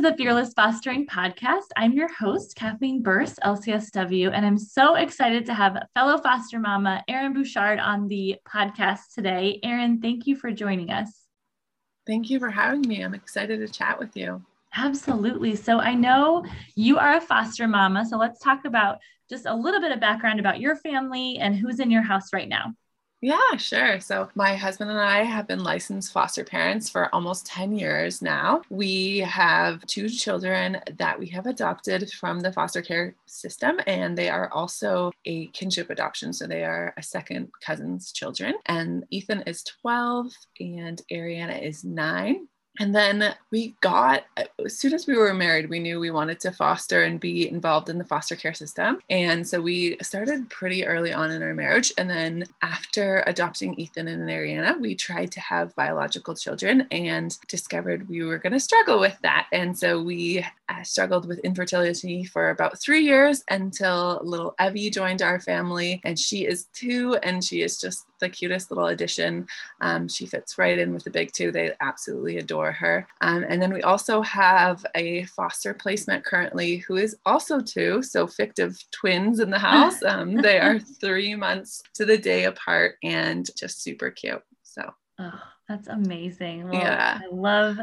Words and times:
To 0.00 0.10
the 0.10 0.16
Fearless 0.16 0.54
Fostering 0.54 1.06
Podcast. 1.06 1.66
I'm 1.76 1.92
your 1.92 2.10
host, 2.10 2.54
Kathleen 2.56 3.02
Burst, 3.02 3.38
LCSW, 3.44 4.32
and 4.32 4.46
I'm 4.46 4.56
so 4.56 4.94
excited 4.94 5.44
to 5.44 5.52
have 5.52 5.76
fellow 5.92 6.16
foster 6.16 6.58
mama 6.58 7.04
Erin 7.06 7.34
Bouchard 7.34 7.78
on 7.78 8.08
the 8.08 8.36
podcast 8.48 9.12
today. 9.14 9.60
Erin, 9.62 10.00
thank 10.00 10.26
you 10.26 10.36
for 10.36 10.52
joining 10.52 10.90
us. 10.90 11.26
Thank 12.06 12.30
you 12.30 12.38
for 12.38 12.48
having 12.48 12.80
me. 12.80 13.02
I'm 13.02 13.12
excited 13.12 13.60
to 13.60 13.68
chat 13.68 13.98
with 13.98 14.16
you. 14.16 14.42
Absolutely. 14.74 15.54
So 15.54 15.80
I 15.80 15.92
know 15.92 16.46
you 16.76 16.98
are 16.98 17.16
a 17.16 17.20
foster 17.20 17.68
mama. 17.68 18.06
So 18.06 18.16
let's 18.16 18.40
talk 18.40 18.64
about 18.64 19.00
just 19.28 19.44
a 19.44 19.54
little 19.54 19.82
bit 19.82 19.92
of 19.92 20.00
background 20.00 20.40
about 20.40 20.60
your 20.60 20.76
family 20.76 21.36
and 21.40 21.54
who's 21.54 21.78
in 21.78 21.90
your 21.90 22.02
house 22.02 22.32
right 22.32 22.48
now. 22.48 22.72
Yeah, 23.22 23.56
sure. 23.58 24.00
So, 24.00 24.30
my 24.34 24.54
husband 24.56 24.90
and 24.90 24.98
I 24.98 25.24
have 25.24 25.46
been 25.46 25.62
licensed 25.62 26.10
foster 26.10 26.42
parents 26.42 26.88
for 26.88 27.14
almost 27.14 27.44
10 27.44 27.76
years 27.76 28.22
now. 28.22 28.62
We 28.70 29.18
have 29.18 29.84
two 29.86 30.08
children 30.08 30.80
that 30.96 31.18
we 31.18 31.26
have 31.28 31.44
adopted 31.44 32.10
from 32.12 32.40
the 32.40 32.50
foster 32.50 32.80
care 32.80 33.14
system, 33.26 33.78
and 33.86 34.16
they 34.16 34.30
are 34.30 34.50
also 34.52 35.12
a 35.26 35.48
kinship 35.48 35.90
adoption. 35.90 36.32
So, 36.32 36.46
they 36.46 36.64
are 36.64 36.94
a 36.96 37.02
second 37.02 37.50
cousin's 37.62 38.10
children. 38.12 38.54
And 38.64 39.04
Ethan 39.10 39.42
is 39.42 39.64
12 39.64 40.32
and 40.58 41.02
Ariana 41.12 41.62
is 41.62 41.84
nine. 41.84 42.48
And 42.78 42.94
then 42.94 43.34
we 43.50 43.74
got, 43.80 44.24
as 44.64 44.78
soon 44.78 44.94
as 44.94 45.06
we 45.06 45.16
were 45.16 45.34
married, 45.34 45.68
we 45.68 45.80
knew 45.80 46.00
we 46.00 46.10
wanted 46.10 46.40
to 46.40 46.52
foster 46.52 47.02
and 47.02 47.20
be 47.20 47.48
involved 47.48 47.88
in 47.88 47.98
the 47.98 48.04
foster 48.04 48.36
care 48.36 48.54
system. 48.54 49.00
And 49.10 49.46
so 49.46 49.60
we 49.60 49.96
started 50.00 50.48
pretty 50.48 50.86
early 50.86 51.12
on 51.12 51.30
in 51.30 51.42
our 51.42 51.52
marriage. 51.52 51.92
And 51.98 52.08
then 52.08 52.44
after 52.62 53.22
adopting 53.26 53.74
Ethan 53.74 54.08
and 54.08 54.28
Ariana, 54.28 54.80
we 54.80 54.94
tried 54.94 55.32
to 55.32 55.40
have 55.40 55.74
biological 55.74 56.34
children 56.34 56.86
and 56.90 57.36
discovered 57.48 58.08
we 58.08 58.22
were 58.22 58.38
going 58.38 58.52
to 58.52 58.60
struggle 58.60 59.00
with 59.00 59.18
that. 59.22 59.48
And 59.52 59.76
so 59.76 60.00
we 60.00 60.46
uh, 60.68 60.82
struggled 60.82 61.26
with 61.26 61.40
infertility 61.40 62.24
for 62.24 62.50
about 62.50 62.80
three 62.80 63.02
years 63.02 63.42
until 63.50 64.20
little 64.22 64.54
Evie 64.64 64.90
joined 64.90 65.22
our 65.22 65.40
family. 65.40 66.00
And 66.04 66.18
she 66.18 66.46
is 66.46 66.66
two, 66.72 67.16
and 67.22 67.44
she 67.44 67.62
is 67.62 67.80
just 67.80 68.06
the 68.20 68.28
cutest 68.28 68.70
little 68.70 68.86
addition. 68.86 69.46
Um, 69.80 70.06
she 70.08 70.26
fits 70.26 70.56
right 70.56 70.78
in 70.78 70.94
with 70.94 71.04
the 71.04 71.10
big 71.10 71.32
two. 71.32 71.50
They 71.50 71.72
absolutely 71.80 72.36
adore 72.38 72.59
her. 72.64 73.06
Um, 73.20 73.44
and 73.48 73.60
then 73.60 73.72
we 73.72 73.82
also 73.82 74.22
have 74.22 74.84
a 74.94 75.24
foster 75.24 75.74
placement 75.74 76.24
currently 76.24 76.76
who 76.76 76.96
is 76.96 77.16
also 77.24 77.60
two, 77.60 78.02
so 78.02 78.26
fictive 78.26 78.78
twins 78.90 79.40
in 79.40 79.50
the 79.50 79.58
house. 79.70 80.02
Um, 80.02 80.36
they 80.36 80.58
are 80.58 80.78
three 80.78 81.34
months 81.34 81.82
to 81.94 82.04
the 82.04 82.18
day 82.18 82.44
apart 82.44 82.96
and 83.02 83.48
just 83.56 83.82
super 83.82 84.10
cute. 84.10 84.42
So, 84.62 84.92
oh, 85.18 85.40
that's 85.68 85.88
amazing. 85.88 86.68
Well, 86.68 86.74
yeah. 86.74 87.20
I 87.22 87.34
love 87.34 87.78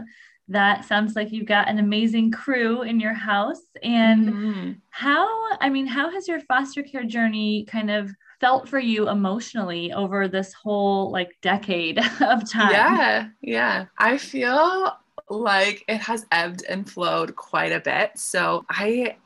that 0.49 0.85
sounds 0.85 1.15
like 1.15 1.31
you've 1.31 1.45
got 1.45 1.69
an 1.69 1.79
amazing 1.79 2.31
crew 2.31 2.81
in 2.83 2.99
your 2.99 3.13
house 3.13 3.61
and 3.83 4.29
mm-hmm. 4.29 4.71
how 4.89 5.27
i 5.59 5.69
mean 5.69 5.85
how 5.85 6.09
has 6.09 6.27
your 6.27 6.39
foster 6.41 6.83
care 6.83 7.03
journey 7.03 7.65
kind 7.65 7.91
of 7.91 8.09
felt 8.39 8.69
for 8.69 8.79
you 8.79 9.09
emotionally 9.09 9.91
over 9.93 10.27
this 10.27 10.53
whole 10.53 11.11
like 11.11 11.35
decade 11.41 11.99
of 12.21 12.49
time. 12.49 12.71
Yeah, 12.71 13.27
yeah. 13.41 13.85
I 13.97 14.17
feel 14.17 14.93
like 15.29 15.83
it 15.87 15.97
has 15.97 16.25
ebbed 16.31 16.63
and 16.69 16.89
flowed 16.89 17.35
quite 17.35 17.71
a 17.71 17.79
bit. 17.79 18.11
So 18.15 18.65
I 18.69 19.17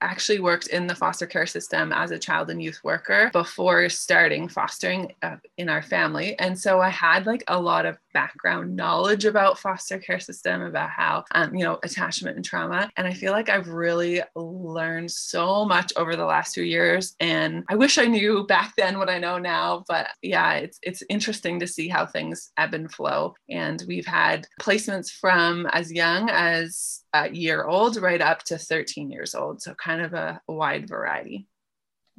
actually 0.00 0.40
worked 0.40 0.68
in 0.68 0.86
the 0.86 0.94
foster 0.94 1.26
care 1.26 1.46
system 1.46 1.92
as 1.92 2.10
a 2.10 2.18
child 2.18 2.50
and 2.50 2.62
youth 2.62 2.80
worker 2.84 3.30
before 3.32 3.88
starting 3.88 4.48
fostering 4.48 5.12
uh, 5.22 5.36
in 5.56 5.68
our 5.68 5.82
family. 5.82 6.38
And 6.38 6.58
so 6.58 6.80
i 6.80 6.88
had 6.88 7.26
like 7.26 7.44
a 7.48 7.60
lot 7.60 7.86
of 7.86 7.98
background 8.12 8.74
knowledge 8.74 9.24
about 9.24 9.58
foster 9.58 9.98
care 9.98 10.20
system 10.20 10.62
about 10.62 10.90
how 10.90 11.24
um, 11.32 11.54
you 11.54 11.64
know 11.64 11.78
attachment 11.82 12.36
and 12.36 12.44
trauma. 12.44 12.90
And 12.96 13.06
i 13.06 13.12
feel 13.12 13.32
like 13.32 13.48
i've 13.48 13.68
really 13.68 14.22
learned 14.34 15.10
so 15.10 15.64
much 15.64 15.92
over 15.96 16.16
the 16.16 16.24
last 16.24 16.54
few 16.54 16.64
years. 16.64 17.14
And 17.20 17.64
i 17.68 17.76
wish 17.76 17.98
i 17.98 18.04
knew 18.04 18.46
back 18.46 18.74
then 18.76 18.98
what 18.98 19.10
i 19.10 19.18
know 19.18 19.38
now 19.38 19.84
but 19.88 20.08
yeah 20.22 20.54
it's 20.54 20.78
it's 20.82 21.02
interesting 21.08 21.60
to 21.60 21.66
see 21.66 21.88
how 21.88 22.06
things 22.06 22.52
ebb 22.56 22.74
and 22.74 22.90
flow. 22.90 23.34
And 23.48 23.82
we've 23.86 24.06
had 24.06 24.46
placements 24.60 25.10
from 25.10 25.66
as 25.72 25.92
young 25.92 26.28
as 26.30 27.04
a 27.12 27.30
year 27.30 27.64
old 27.64 27.96
right 27.96 28.20
up 28.20 28.42
to 28.44 28.58
13 28.58 29.10
years 29.10 29.34
old 29.34 29.62
so 29.62 29.74
kind 29.74 30.02
of 30.02 30.14
a 30.14 30.40
wide 30.46 30.88
variety 30.88 31.46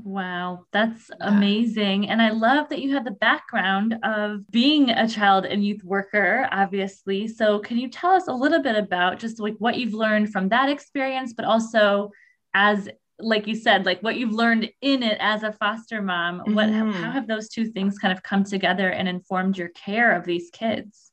Wow, 0.03 0.65
that's 0.71 1.09
yeah. 1.09 1.27
amazing. 1.27 2.09
And 2.09 2.21
I 2.21 2.29
love 2.29 2.69
that 2.69 2.81
you 2.81 2.93
have 2.93 3.03
the 3.03 3.11
background 3.11 3.97
of 4.03 4.49
being 4.49 4.89
a 4.89 5.07
child 5.07 5.45
and 5.45 5.65
youth 5.65 5.83
worker, 5.83 6.47
obviously. 6.51 7.27
So, 7.27 7.59
can 7.59 7.77
you 7.77 7.89
tell 7.89 8.11
us 8.11 8.27
a 8.27 8.33
little 8.33 8.61
bit 8.61 8.75
about 8.75 9.19
just 9.19 9.39
like 9.39 9.55
what 9.57 9.77
you've 9.77 9.93
learned 9.93 10.31
from 10.31 10.49
that 10.49 10.69
experience, 10.69 11.33
but 11.33 11.45
also 11.45 12.11
as 12.53 12.87
like 13.21 13.47
you 13.47 13.55
said, 13.55 13.85
like 13.85 14.01
what 14.01 14.15
you've 14.15 14.31
learned 14.31 14.69
in 14.81 15.03
it 15.03 15.17
as 15.19 15.43
a 15.43 15.51
foster 15.51 16.01
mom? 16.01 16.39
What 16.53 16.69
mm-hmm. 16.69 16.91
how 16.91 17.11
have 17.11 17.27
those 17.27 17.49
two 17.49 17.65
things 17.65 17.97
kind 17.97 18.13
of 18.13 18.23
come 18.23 18.45
together 18.45 18.89
and 18.89 19.07
informed 19.09 19.57
your 19.57 19.69
care 19.69 20.15
of 20.15 20.25
these 20.25 20.49
kids? 20.51 21.08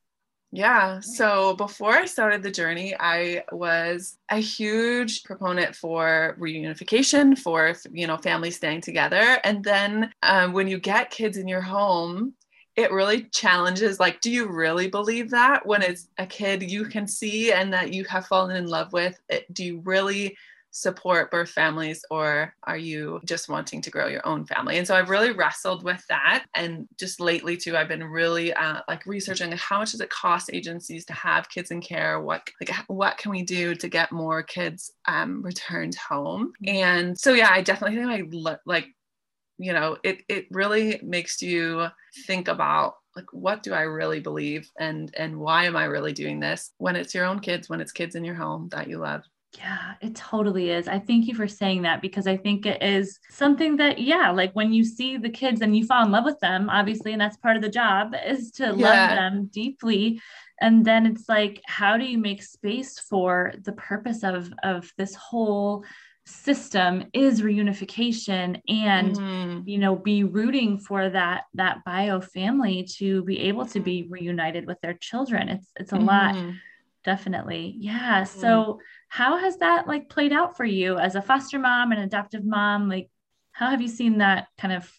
Yeah. 0.56 1.00
So 1.00 1.54
before 1.54 1.92
I 1.92 2.06
started 2.06 2.42
the 2.42 2.50
journey, 2.50 2.94
I 2.98 3.44
was 3.52 4.16
a 4.30 4.38
huge 4.38 5.22
proponent 5.22 5.76
for 5.76 6.34
reunification, 6.40 7.36
for 7.36 7.74
you 7.92 8.06
know 8.06 8.16
families 8.16 8.56
staying 8.56 8.80
together, 8.80 9.38
and 9.44 9.62
then 9.62 10.10
um, 10.22 10.54
when 10.54 10.66
you 10.66 10.78
get 10.78 11.10
kids 11.10 11.36
in 11.36 11.46
your 11.46 11.60
home, 11.60 12.32
it 12.74 12.90
really 12.90 13.24
challenges 13.34 14.00
like 14.00 14.22
do 14.22 14.30
you 14.30 14.48
really 14.48 14.88
believe 14.88 15.28
that 15.30 15.66
when 15.66 15.82
it's 15.82 16.08
a 16.16 16.26
kid 16.26 16.62
you 16.70 16.86
can 16.86 17.06
see 17.06 17.52
and 17.52 17.70
that 17.74 17.92
you 17.92 18.04
have 18.04 18.26
fallen 18.26 18.56
in 18.56 18.66
love 18.66 18.94
with 18.94 19.20
it, 19.28 19.52
do 19.52 19.62
you 19.62 19.82
really 19.84 20.38
support 20.76 21.30
birth 21.30 21.48
families 21.48 22.04
or 22.10 22.52
are 22.64 22.76
you 22.76 23.18
just 23.24 23.48
wanting 23.48 23.80
to 23.80 23.90
grow 23.90 24.08
your 24.08 24.26
own 24.26 24.44
family? 24.44 24.76
And 24.76 24.86
so 24.86 24.94
i've 24.94 25.08
really 25.08 25.32
wrestled 25.32 25.82
with 25.82 26.04
that. 26.08 26.44
And 26.54 26.86
just 26.98 27.18
lately 27.18 27.56
too 27.56 27.76
i've 27.76 27.88
been 27.88 28.04
really 28.04 28.52
uh, 28.52 28.80
like 28.86 29.06
researching 29.06 29.52
how 29.52 29.78
much 29.78 29.92
does 29.92 30.02
it 30.02 30.10
cost 30.10 30.50
agencies 30.52 31.06
to 31.06 31.14
have 31.14 31.48
kids 31.48 31.70
in 31.70 31.80
care? 31.80 32.20
What 32.20 32.42
like 32.60 32.70
what 32.88 33.16
can 33.16 33.30
we 33.30 33.42
do 33.42 33.74
to 33.74 33.88
get 33.88 34.12
more 34.12 34.42
kids 34.42 34.92
um, 35.06 35.42
returned 35.42 35.94
home? 35.94 36.52
Mm-hmm. 36.62 36.76
and 36.76 37.18
so 37.18 37.32
yeah 37.32 37.50
i 37.50 37.62
definitely 37.62 37.96
think 37.96 38.10
i 38.44 38.56
like 38.66 38.86
you 39.58 39.72
know 39.72 39.96
it 40.02 40.22
it 40.28 40.46
really 40.50 41.00
makes 41.02 41.40
you 41.40 41.86
think 42.26 42.48
about 42.48 42.96
like 43.14 43.32
what 43.32 43.62
do 43.62 43.72
i 43.72 43.80
really 43.80 44.20
believe? 44.20 44.70
And 44.78 45.10
and 45.16 45.38
why 45.38 45.64
am 45.64 45.76
i 45.76 45.84
really 45.84 46.12
doing 46.12 46.38
this 46.38 46.72
when 46.76 46.96
it's 46.96 47.14
your 47.14 47.24
own 47.24 47.40
kids 47.40 47.68
when 47.68 47.80
it's 47.80 47.92
kids 47.92 48.14
in 48.14 48.24
your 48.24 48.34
home 48.34 48.68
that 48.72 48.88
you 48.88 48.98
love 48.98 49.22
yeah, 49.58 49.94
it 50.00 50.14
totally 50.14 50.70
is. 50.70 50.88
I 50.88 50.98
thank 50.98 51.26
you 51.26 51.34
for 51.34 51.48
saying 51.48 51.82
that 51.82 52.02
because 52.02 52.26
I 52.26 52.36
think 52.36 52.66
it 52.66 52.82
is 52.82 53.18
something 53.30 53.76
that, 53.76 53.98
yeah, 53.98 54.30
like 54.30 54.52
when 54.52 54.72
you 54.72 54.84
see 54.84 55.16
the 55.16 55.30
kids 55.30 55.60
and 55.60 55.76
you 55.76 55.86
fall 55.86 56.04
in 56.04 56.10
love 56.10 56.24
with 56.24 56.40
them, 56.40 56.68
obviously, 56.68 57.12
and 57.12 57.20
that's 57.20 57.36
part 57.36 57.56
of 57.56 57.62
the 57.62 57.68
job 57.68 58.14
is 58.26 58.50
to 58.52 58.74
yeah. 58.76 59.08
love 59.08 59.10
them 59.10 59.50
deeply. 59.52 60.20
And 60.60 60.84
then 60.84 61.06
it's 61.06 61.28
like, 61.28 61.60
how 61.66 61.96
do 61.96 62.04
you 62.04 62.18
make 62.18 62.42
space 62.42 62.98
for 62.98 63.52
the 63.62 63.72
purpose 63.72 64.22
of 64.22 64.52
of 64.62 64.90
this 64.96 65.14
whole 65.14 65.84
system 66.26 67.04
is 67.12 67.40
reunification 67.40 68.60
and 68.68 69.14
mm-hmm. 69.14 69.60
you 69.64 69.78
know 69.78 69.94
be 69.94 70.24
rooting 70.24 70.76
for 70.76 71.08
that 71.08 71.44
that 71.54 71.84
bio 71.84 72.20
family 72.20 72.82
to 72.82 73.22
be 73.22 73.38
able 73.42 73.64
to 73.64 73.78
be 73.78 74.08
reunited 74.10 74.66
with 74.66 74.80
their 74.80 74.94
children 74.94 75.48
it's 75.48 75.70
it's 75.76 75.92
a 75.92 75.94
mm-hmm. 75.94 76.06
lot 76.06 76.54
definitely 77.04 77.76
yeah 77.78 78.24
mm-hmm. 78.24 78.40
so 78.40 78.80
how 79.16 79.38
has 79.38 79.56
that 79.56 79.88
like 79.88 80.10
played 80.10 80.30
out 80.30 80.58
for 80.58 80.64
you 80.66 80.98
as 80.98 81.14
a 81.14 81.22
foster 81.22 81.58
mom 81.58 81.90
and 81.90 82.02
adoptive 82.02 82.44
mom 82.44 82.86
like 82.86 83.08
how 83.52 83.70
have 83.70 83.80
you 83.80 83.88
seen 83.88 84.18
that 84.18 84.48
kind 84.58 84.74
of 84.74 84.92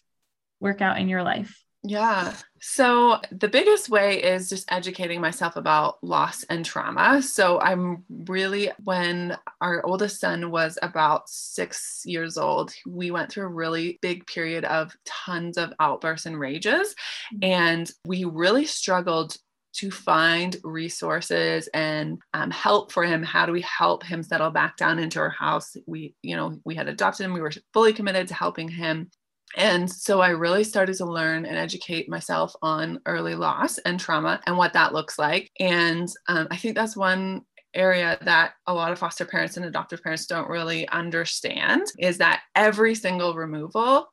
work 0.58 0.82
out 0.82 0.98
in 0.98 1.08
your 1.08 1.22
life 1.22 1.64
yeah. 1.84 2.34
So 2.60 3.20
the 3.30 3.48
biggest 3.48 3.88
way 3.88 4.20
is 4.20 4.48
just 4.48 4.70
educating 4.70 5.20
myself 5.20 5.54
about 5.54 6.02
loss 6.02 6.42
and 6.50 6.64
trauma. 6.64 7.22
So 7.22 7.60
I'm 7.60 8.04
really, 8.10 8.72
when 8.82 9.38
our 9.60 9.86
oldest 9.86 10.20
son 10.20 10.50
was 10.50 10.76
about 10.82 11.28
six 11.28 12.02
years 12.04 12.36
old, 12.36 12.74
we 12.84 13.12
went 13.12 13.30
through 13.30 13.44
a 13.44 13.54
really 13.54 14.00
big 14.02 14.26
period 14.26 14.64
of 14.64 14.92
tons 15.04 15.56
of 15.56 15.72
outbursts 15.78 16.26
and 16.26 16.38
rages. 16.38 16.96
Mm-hmm. 17.32 17.44
And 17.44 17.90
we 18.04 18.24
really 18.24 18.66
struggled 18.66 19.36
to 19.78 19.90
find 19.90 20.56
resources 20.64 21.68
and 21.74 22.18
um, 22.34 22.50
help 22.50 22.90
for 22.90 23.04
him. 23.04 23.22
How 23.22 23.46
do 23.46 23.52
we 23.52 23.62
help 23.62 24.02
him 24.02 24.22
settle 24.22 24.50
back 24.50 24.76
down 24.76 24.98
into 24.98 25.20
our 25.20 25.30
house? 25.30 25.76
We, 25.86 26.14
you 26.22 26.36
know, 26.36 26.60
we 26.64 26.74
had 26.74 26.88
adopted 26.88 27.26
him. 27.26 27.32
We 27.32 27.40
were 27.40 27.52
fully 27.72 27.92
committed 27.92 28.28
to 28.28 28.34
helping 28.34 28.68
him. 28.68 29.10
And 29.56 29.90
so 29.90 30.20
I 30.20 30.30
really 30.30 30.64
started 30.64 30.96
to 30.96 31.06
learn 31.06 31.46
and 31.46 31.56
educate 31.56 32.08
myself 32.08 32.52
on 32.60 33.00
early 33.06 33.34
loss 33.34 33.78
and 33.78 33.98
trauma 33.98 34.40
and 34.46 34.58
what 34.58 34.72
that 34.74 34.92
looks 34.92 35.18
like. 35.18 35.50
And 35.58 36.08
um, 36.26 36.48
I 36.50 36.56
think 36.56 36.74
that's 36.74 36.96
one 36.96 37.42
area 37.74 38.18
that 38.22 38.52
a 38.66 38.74
lot 38.74 38.92
of 38.92 38.98
foster 38.98 39.24
parents 39.24 39.56
and 39.56 39.64
adoptive 39.64 40.02
parents 40.02 40.26
don't 40.26 40.48
really 40.48 40.88
understand 40.88 41.82
is 41.98 42.18
that 42.18 42.42
every 42.54 42.94
single 42.94 43.34
removal 43.34 44.08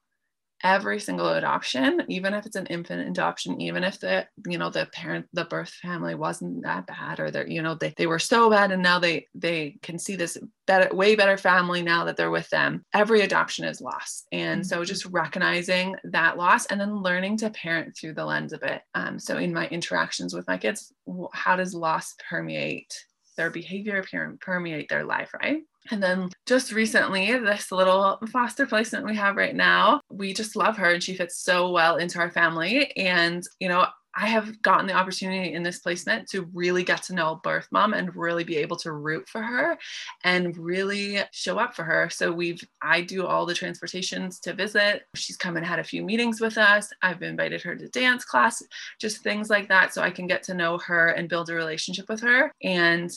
every 0.63 0.99
single 0.99 1.29
adoption 1.29 2.01
even 2.07 2.33
if 2.33 2.45
it's 2.45 2.55
an 2.55 2.65
infant 2.67 3.07
adoption 3.07 3.59
even 3.59 3.83
if 3.83 3.99
the 3.99 4.25
you 4.47 4.57
know 4.57 4.69
the 4.69 4.87
parent 4.93 5.25
the 5.33 5.45
birth 5.45 5.69
family 5.69 6.15
wasn't 6.15 6.63
that 6.63 6.87
bad 6.87 7.19
or 7.19 7.29
they're 7.29 7.47
you 7.47 7.61
know 7.61 7.75
they, 7.75 7.93
they 7.97 8.07
were 8.07 8.19
so 8.19 8.49
bad 8.49 8.71
and 8.71 8.81
now 8.81 8.97
they 8.97 9.27
they 9.35 9.75
can 9.81 9.99
see 9.99 10.15
this 10.15 10.37
better 10.65 10.93
way 10.95 11.15
better 11.15 11.37
family 11.37 11.81
now 11.81 12.05
that 12.05 12.17
they're 12.17 12.31
with 12.31 12.49
them 12.49 12.83
every 12.93 13.21
adoption 13.21 13.65
is 13.65 13.81
loss. 13.81 14.23
And 14.31 14.61
mm-hmm. 14.61 14.67
so 14.67 14.83
just 14.83 15.05
recognizing 15.05 15.95
that 16.05 16.37
loss 16.37 16.65
and 16.67 16.79
then 16.79 17.01
learning 17.01 17.37
to 17.37 17.49
parent 17.49 17.95
through 17.95 18.13
the 18.13 18.25
lens 18.25 18.53
of 18.53 18.63
it. 18.63 18.81
Um, 18.93 19.19
so 19.19 19.37
in 19.37 19.53
my 19.53 19.67
interactions 19.67 20.33
with 20.33 20.47
my 20.47 20.57
kids 20.57 20.93
how 21.33 21.55
does 21.55 21.73
loss 21.73 22.15
permeate 22.29 23.05
their 23.37 23.49
behavior 23.49 24.03
permeate 24.39 24.89
their 24.89 25.03
life 25.03 25.31
right 25.41 25.63
and 25.91 26.01
then 26.01 26.29
just 26.45 26.71
recently, 26.71 27.37
this 27.37 27.71
little 27.71 28.19
foster 28.31 28.65
placement 28.65 29.05
we 29.05 29.15
have 29.15 29.35
right 29.35 29.55
now, 29.55 30.01
we 30.09 30.33
just 30.33 30.55
love 30.55 30.77
her 30.77 30.91
and 30.91 31.03
she 31.03 31.15
fits 31.15 31.39
so 31.39 31.71
well 31.71 31.97
into 31.97 32.19
our 32.19 32.31
family. 32.31 32.95
And, 32.97 33.43
you 33.59 33.69
know, 33.69 33.85
I 34.17 34.27
have 34.27 34.61
gotten 34.61 34.87
the 34.87 34.93
opportunity 34.93 35.53
in 35.53 35.61
this 35.61 35.79
placement 35.79 36.29
to 36.29 36.49
really 36.53 36.83
get 36.83 37.03
to 37.03 37.13
know 37.13 37.41
birth 37.43 37.67
mom 37.71 37.93
and 37.93 38.15
really 38.15 38.45
be 38.45 38.55
able 38.57 38.77
to 38.77 38.93
root 38.93 39.27
for 39.27 39.41
her 39.41 39.77
and 40.23 40.57
really 40.57 41.19
show 41.31 41.59
up 41.59 41.75
for 41.75 41.83
her. 41.83 42.09
So 42.09 42.31
we've 42.31 42.63
I 42.81 43.01
do 43.01 43.25
all 43.25 43.45
the 43.45 43.53
transportations 43.53 44.39
to 44.41 44.53
visit. 44.53 45.03
She's 45.15 45.35
come 45.35 45.57
and 45.57 45.65
had 45.65 45.79
a 45.79 45.83
few 45.83 46.01
meetings 46.01 46.39
with 46.39 46.57
us. 46.57 46.89
I've 47.01 47.23
invited 47.23 47.61
her 47.63 47.75
to 47.75 47.89
dance 47.89 48.23
class, 48.23 48.63
just 49.01 49.21
things 49.21 49.49
like 49.49 49.67
that 49.67 49.93
so 49.93 50.01
I 50.01 50.11
can 50.11 50.27
get 50.27 50.43
to 50.43 50.53
know 50.53 50.77
her 50.77 51.09
and 51.09 51.27
build 51.27 51.49
a 51.49 51.53
relationship 51.53 52.07
with 52.07 52.21
her 52.21 52.53
and 52.63 53.11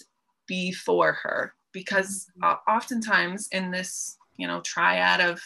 be 0.49 0.73
for 0.73 1.13
her 1.13 1.55
because 1.73 2.31
uh, 2.43 2.57
oftentimes 2.67 3.49
in 3.53 3.71
this 3.71 4.19
you 4.37 4.47
know 4.47 4.61
triad 4.61 5.21
of 5.21 5.41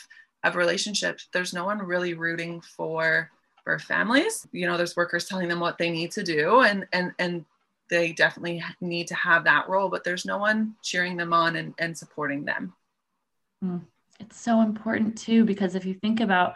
of 0.45 0.57
relationships 0.57 1.29
there's 1.33 1.53
no 1.53 1.65
one 1.65 1.79
really 1.79 2.15
rooting 2.15 2.61
for 2.61 3.31
for 3.65 3.79
families. 3.79 4.47
You 4.53 4.67
know 4.67 4.77
there's 4.77 4.97
workers 4.97 5.27
telling 5.27 5.49
them 5.49 5.61
what 5.61 5.79
they 5.79 5.91
need 5.91 6.11
to 6.13 6.23
do 6.23 6.61
and 6.61 6.87
and 6.93 7.13
and 7.19 7.45
they 7.89 8.13
definitely 8.13 8.63
need 8.81 9.07
to 9.09 9.15
have 9.15 9.45
that 9.45 9.69
role 9.69 9.89
but 9.89 10.03
there's 10.03 10.25
no 10.25 10.39
one 10.39 10.75
cheering 10.83 11.17
them 11.17 11.33
on 11.33 11.57
and, 11.57 11.75
and 11.79 11.97
supporting 11.97 12.45
them. 12.45 12.73
Mm. 13.63 13.83
it's 14.19 14.41
so 14.41 14.61
important 14.61 15.17
too 15.17 15.45
because 15.45 15.77
if 15.77 15.85
you 15.85 15.95
think 15.95 16.19
about 16.19 16.55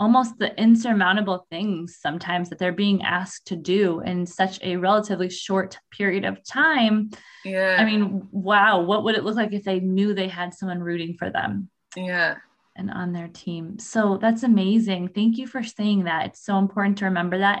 almost 0.00 0.38
the 0.38 0.58
insurmountable 0.60 1.46
things 1.50 1.98
sometimes 2.00 2.48
that 2.48 2.58
they're 2.58 2.72
being 2.72 3.02
asked 3.02 3.46
to 3.48 3.56
do 3.56 4.00
in 4.00 4.26
such 4.26 4.60
a 4.62 4.76
relatively 4.76 5.28
short 5.28 5.78
period 5.90 6.24
of 6.24 6.42
time. 6.44 7.10
Yeah. 7.44 7.76
I 7.78 7.84
mean, 7.84 8.28
wow, 8.30 8.80
what 8.80 9.04
would 9.04 9.16
it 9.16 9.24
look 9.24 9.36
like 9.36 9.52
if 9.52 9.64
they 9.64 9.80
knew 9.80 10.14
they 10.14 10.28
had 10.28 10.54
someone 10.54 10.80
rooting 10.80 11.14
for 11.14 11.30
them? 11.30 11.68
Yeah. 11.96 12.36
And 12.76 12.92
on 12.92 13.12
their 13.12 13.28
team. 13.28 13.80
So 13.80 14.18
that's 14.20 14.44
amazing. 14.44 15.08
Thank 15.08 15.36
you 15.36 15.48
for 15.48 15.64
saying 15.64 16.04
that. 16.04 16.26
It's 16.26 16.44
so 16.44 16.58
important 16.58 16.98
to 16.98 17.06
remember 17.06 17.38
that. 17.38 17.58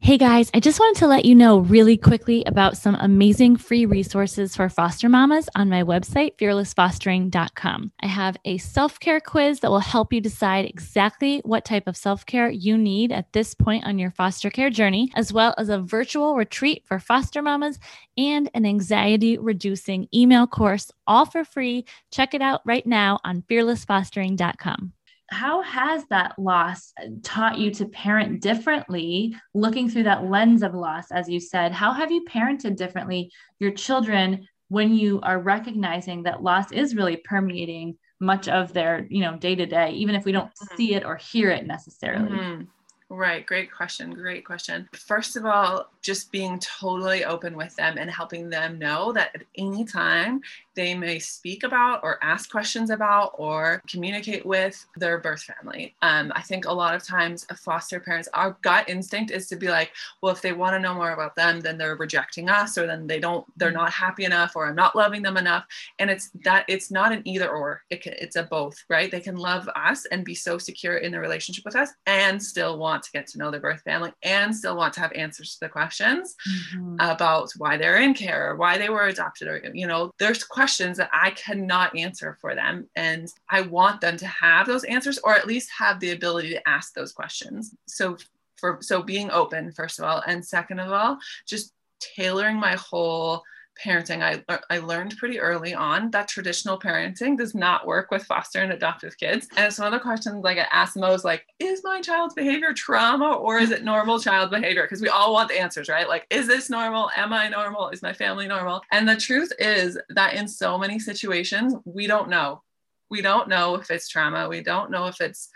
Hey 0.00 0.16
guys, 0.16 0.50
I 0.54 0.60
just 0.60 0.80
wanted 0.80 1.00
to 1.00 1.06
let 1.06 1.26
you 1.26 1.34
know 1.34 1.58
really 1.58 1.98
quickly 1.98 2.42
about 2.46 2.78
some 2.78 2.94
amazing 2.94 3.56
free 3.56 3.84
resources 3.84 4.56
for 4.56 4.70
foster 4.70 5.06
mamas 5.06 5.50
on 5.54 5.68
my 5.68 5.82
website, 5.82 6.38
fearlessfostering.com. 6.38 7.92
I 8.00 8.06
have 8.06 8.38
a 8.46 8.56
self 8.56 8.98
care 9.00 9.20
quiz 9.20 9.60
that 9.60 9.70
will 9.70 9.80
help 9.80 10.12
you 10.12 10.22
decide 10.22 10.64
exactly 10.64 11.42
what 11.44 11.66
type 11.66 11.86
of 11.86 11.96
self 11.96 12.24
care 12.24 12.48
you 12.48 12.78
need 12.78 13.12
at 13.12 13.32
this 13.34 13.52
point 13.54 13.84
on 13.84 13.98
your 13.98 14.12
foster 14.12 14.48
care 14.48 14.70
journey, 14.70 15.12
as 15.14 15.30
well 15.30 15.54
as 15.58 15.68
a 15.68 15.78
virtual 15.78 16.36
retreat 16.36 16.84
for 16.86 16.98
foster 16.98 17.42
mamas 17.42 17.78
and 18.16 18.48
an 18.54 18.64
anxiety 18.64 19.36
reducing 19.36 20.08
email 20.14 20.46
course, 20.46 20.90
all 21.06 21.26
for 21.26 21.44
free. 21.44 21.84
Check 22.12 22.32
it 22.32 22.40
out 22.40 22.62
right 22.64 22.86
now 22.86 23.18
on 23.24 23.42
fearlessfostering.com 23.42 24.94
how 25.30 25.62
has 25.62 26.04
that 26.06 26.38
loss 26.38 26.92
taught 27.22 27.58
you 27.58 27.70
to 27.70 27.86
parent 27.86 28.40
differently 28.40 29.36
looking 29.54 29.88
through 29.88 30.02
that 30.02 30.24
lens 30.24 30.62
of 30.62 30.74
loss 30.74 31.10
as 31.10 31.28
you 31.28 31.38
said 31.38 31.72
how 31.72 31.92
have 31.92 32.10
you 32.10 32.24
parented 32.24 32.76
differently 32.76 33.30
your 33.58 33.70
children 33.70 34.46
when 34.68 34.94
you 34.94 35.20
are 35.22 35.38
recognizing 35.38 36.22
that 36.22 36.42
loss 36.42 36.72
is 36.72 36.96
really 36.96 37.16
permeating 37.16 37.96
much 38.20 38.48
of 38.48 38.72
their 38.72 39.06
you 39.10 39.20
know 39.20 39.36
day 39.36 39.54
to 39.54 39.66
day 39.66 39.90
even 39.92 40.14
if 40.14 40.24
we 40.24 40.32
don't 40.32 40.48
mm-hmm. 40.48 40.76
see 40.76 40.94
it 40.94 41.04
or 41.04 41.16
hear 41.16 41.50
it 41.50 41.66
necessarily 41.66 42.30
mm-hmm. 42.30 42.62
Right. 43.10 43.46
Great 43.46 43.72
question. 43.72 44.12
Great 44.12 44.44
question. 44.44 44.86
First 44.92 45.36
of 45.36 45.46
all, 45.46 45.90
just 46.02 46.30
being 46.30 46.58
totally 46.58 47.24
open 47.24 47.56
with 47.56 47.74
them 47.74 47.96
and 47.96 48.10
helping 48.10 48.50
them 48.50 48.78
know 48.78 49.12
that 49.12 49.34
at 49.34 49.44
any 49.56 49.86
time 49.86 50.42
they 50.78 50.94
may 50.94 51.18
speak 51.18 51.64
about 51.64 51.98
or 52.04 52.22
ask 52.22 52.52
questions 52.52 52.90
about 52.90 53.32
or 53.36 53.82
communicate 53.90 54.46
with 54.46 54.86
their 54.96 55.18
birth 55.18 55.42
family. 55.42 55.96
Um, 56.02 56.30
I 56.36 56.42
think 56.42 56.66
a 56.66 56.72
lot 56.72 56.94
of 56.94 57.02
times 57.02 57.44
foster 57.56 57.98
parents, 57.98 58.28
our 58.32 58.56
gut 58.62 58.88
instinct 58.88 59.32
is 59.32 59.48
to 59.48 59.56
be 59.56 59.66
like, 59.66 59.90
well, 60.22 60.32
if 60.32 60.40
they 60.40 60.52
want 60.52 60.74
to 60.74 60.78
know 60.78 60.94
more 60.94 61.10
about 61.10 61.34
them, 61.34 61.58
then 61.58 61.78
they're 61.78 61.96
rejecting 61.96 62.48
us 62.48 62.78
or 62.78 62.86
then 62.86 63.08
they 63.08 63.18
don't, 63.18 63.44
they're 63.56 63.72
not 63.72 63.90
happy 63.90 64.24
enough 64.24 64.52
or 64.54 64.68
I'm 64.68 64.76
not 64.76 64.94
loving 64.94 65.20
them 65.20 65.36
enough. 65.36 65.64
And 65.98 66.10
it's 66.10 66.30
that 66.44 66.64
it's 66.68 66.92
not 66.92 67.10
an 67.10 67.22
either 67.24 67.48
or, 67.48 67.82
it 67.90 68.00
can, 68.00 68.12
it's 68.12 68.36
a 68.36 68.44
both, 68.44 68.76
right? 68.88 69.10
They 69.10 69.18
can 69.18 69.34
love 69.34 69.68
us 69.74 70.06
and 70.12 70.24
be 70.24 70.36
so 70.36 70.58
secure 70.58 70.98
in 70.98 71.10
the 71.10 71.18
relationship 71.18 71.64
with 71.64 71.74
us 71.74 71.90
and 72.06 72.40
still 72.40 72.78
want 72.78 73.02
to 73.02 73.10
get 73.10 73.26
to 73.28 73.38
know 73.38 73.50
their 73.50 73.58
birth 73.58 73.80
family 73.80 74.12
and 74.22 74.54
still 74.54 74.76
want 74.76 74.94
to 74.94 75.00
have 75.00 75.10
answers 75.14 75.54
to 75.54 75.60
the 75.62 75.68
questions 75.68 76.36
mm-hmm. 76.48 76.94
about 77.00 77.50
why 77.56 77.76
they're 77.76 78.00
in 78.00 78.14
care 78.14 78.52
or 78.52 78.56
why 78.56 78.78
they 78.78 78.90
were 78.90 79.08
adopted 79.08 79.48
or, 79.48 79.60
you 79.74 79.88
know, 79.88 80.12
there's 80.20 80.44
questions 80.44 80.67
questions 80.68 80.98
that 80.98 81.08
I 81.14 81.30
cannot 81.30 81.96
answer 81.96 82.36
for 82.42 82.54
them. 82.54 82.90
And 82.94 83.32
I 83.48 83.62
want 83.62 84.02
them 84.02 84.18
to 84.18 84.26
have 84.26 84.66
those 84.66 84.84
answers 84.84 85.18
or 85.24 85.34
at 85.34 85.46
least 85.46 85.70
have 85.78 85.98
the 85.98 86.10
ability 86.10 86.50
to 86.50 86.68
ask 86.68 86.92
those 86.92 87.10
questions. 87.10 87.74
So 87.86 88.18
for 88.56 88.76
so 88.82 89.02
being 89.02 89.30
open, 89.30 89.72
first 89.72 89.98
of 89.98 90.04
all, 90.04 90.22
and 90.26 90.44
second 90.44 90.78
of 90.78 90.92
all, 90.92 91.16
just 91.46 91.72
tailoring 92.00 92.56
my 92.56 92.74
whole 92.74 93.42
parenting, 93.82 94.22
I, 94.22 94.58
I 94.70 94.78
learned 94.78 95.16
pretty 95.16 95.38
early 95.38 95.74
on 95.74 96.10
that 96.10 96.28
traditional 96.28 96.78
parenting 96.78 97.36
does 97.36 97.54
not 97.54 97.86
work 97.86 98.10
with 98.10 98.24
foster 98.24 98.60
and 98.60 98.72
adoptive 98.72 99.16
kids. 99.16 99.48
And 99.56 99.72
of 99.78 99.92
the 99.92 100.00
questions 100.00 100.42
like 100.42 100.58
I 100.58 100.66
asked 100.72 100.96
most 100.96 101.24
like, 101.24 101.46
is 101.58 101.82
my 101.84 102.00
child's 102.00 102.34
behavior 102.34 102.72
trauma 102.74 103.32
or 103.34 103.58
is 103.58 103.70
it 103.70 103.84
normal 103.84 104.18
child 104.18 104.50
behavior? 104.50 104.82
Because 104.82 105.00
we 105.00 105.08
all 105.08 105.32
want 105.32 105.48
the 105.48 105.60
answers, 105.60 105.88
right? 105.88 106.08
Like, 106.08 106.26
is 106.30 106.46
this 106.46 106.68
normal? 106.68 107.10
Am 107.16 107.32
I 107.32 107.48
normal? 107.48 107.88
Is 107.90 108.02
my 108.02 108.12
family 108.12 108.48
normal? 108.48 108.82
And 108.92 109.08
the 109.08 109.16
truth 109.16 109.52
is 109.58 109.98
that 110.10 110.34
in 110.34 110.48
so 110.48 110.78
many 110.78 110.98
situations, 110.98 111.74
we 111.84 112.06
don't 112.06 112.28
know. 112.28 112.62
We 113.10 113.22
don't 113.22 113.48
know 113.48 113.76
if 113.76 113.90
it's 113.90 114.08
trauma. 114.08 114.48
We 114.48 114.62
don't 114.62 114.90
know 114.90 115.06
if 115.06 115.20
it's 115.20 115.48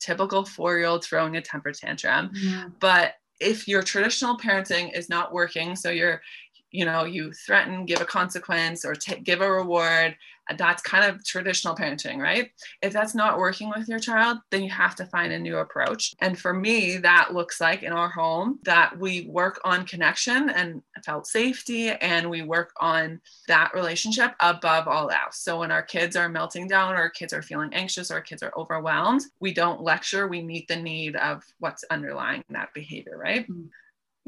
typical 0.00 0.44
four 0.44 0.76
year 0.78 0.86
old 0.86 1.04
throwing 1.04 1.36
a 1.36 1.42
temper 1.42 1.72
tantrum. 1.72 2.30
Yeah. 2.34 2.68
But 2.80 3.14
if 3.40 3.68
your 3.68 3.82
traditional 3.82 4.36
parenting 4.36 4.96
is 4.96 5.08
not 5.08 5.32
working, 5.32 5.76
so 5.76 5.90
you're 5.90 6.20
you 6.70 6.84
know 6.84 7.04
you 7.04 7.32
threaten 7.32 7.86
give 7.86 8.00
a 8.00 8.04
consequence 8.04 8.84
or 8.84 8.94
t- 8.94 9.20
give 9.20 9.40
a 9.40 9.50
reward 9.50 10.16
that's 10.56 10.80
kind 10.80 11.04
of 11.04 11.22
traditional 11.24 11.74
parenting 11.74 12.18
right? 12.18 12.50
If 12.80 12.92
that's 12.92 13.14
not 13.14 13.38
working 13.38 13.68
with 13.68 13.88
your 13.88 13.98
child 13.98 14.38
then 14.50 14.62
you 14.62 14.70
have 14.70 14.94
to 14.96 15.06
find 15.06 15.32
a 15.32 15.38
new 15.38 15.58
approach. 15.58 16.14
And 16.20 16.38
for 16.38 16.54
me 16.54 16.96
that 16.98 17.34
looks 17.34 17.60
like 17.60 17.82
in 17.82 17.92
our 17.92 18.08
home 18.08 18.58
that 18.62 18.98
we 18.98 19.28
work 19.28 19.60
on 19.64 19.86
connection 19.86 20.50
and 20.50 20.82
felt 21.04 21.26
safety 21.26 21.90
and 21.90 22.30
we 22.30 22.42
work 22.42 22.72
on 22.80 23.20
that 23.46 23.72
relationship 23.74 24.32
above 24.40 24.88
all 24.88 25.10
else. 25.10 25.38
So 25.38 25.58
when 25.58 25.70
our 25.70 25.82
kids 25.82 26.16
are 26.16 26.28
melting 26.28 26.68
down 26.68 26.94
or 26.94 27.10
kids 27.10 27.32
are 27.32 27.42
feeling 27.42 27.74
anxious 27.74 28.10
or 28.10 28.20
kids 28.20 28.42
are 28.42 28.52
overwhelmed 28.56 29.22
we 29.40 29.52
don't 29.52 29.82
lecture 29.82 30.28
we 30.28 30.42
meet 30.42 30.66
the 30.68 30.76
need 30.76 31.16
of 31.16 31.44
what's 31.58 31.84
underlying 31.90 32.42
that 32.50 32.72
behavior 32.74 33.18
right? 33.18 33.42
Mm-hmm 33.42 33.66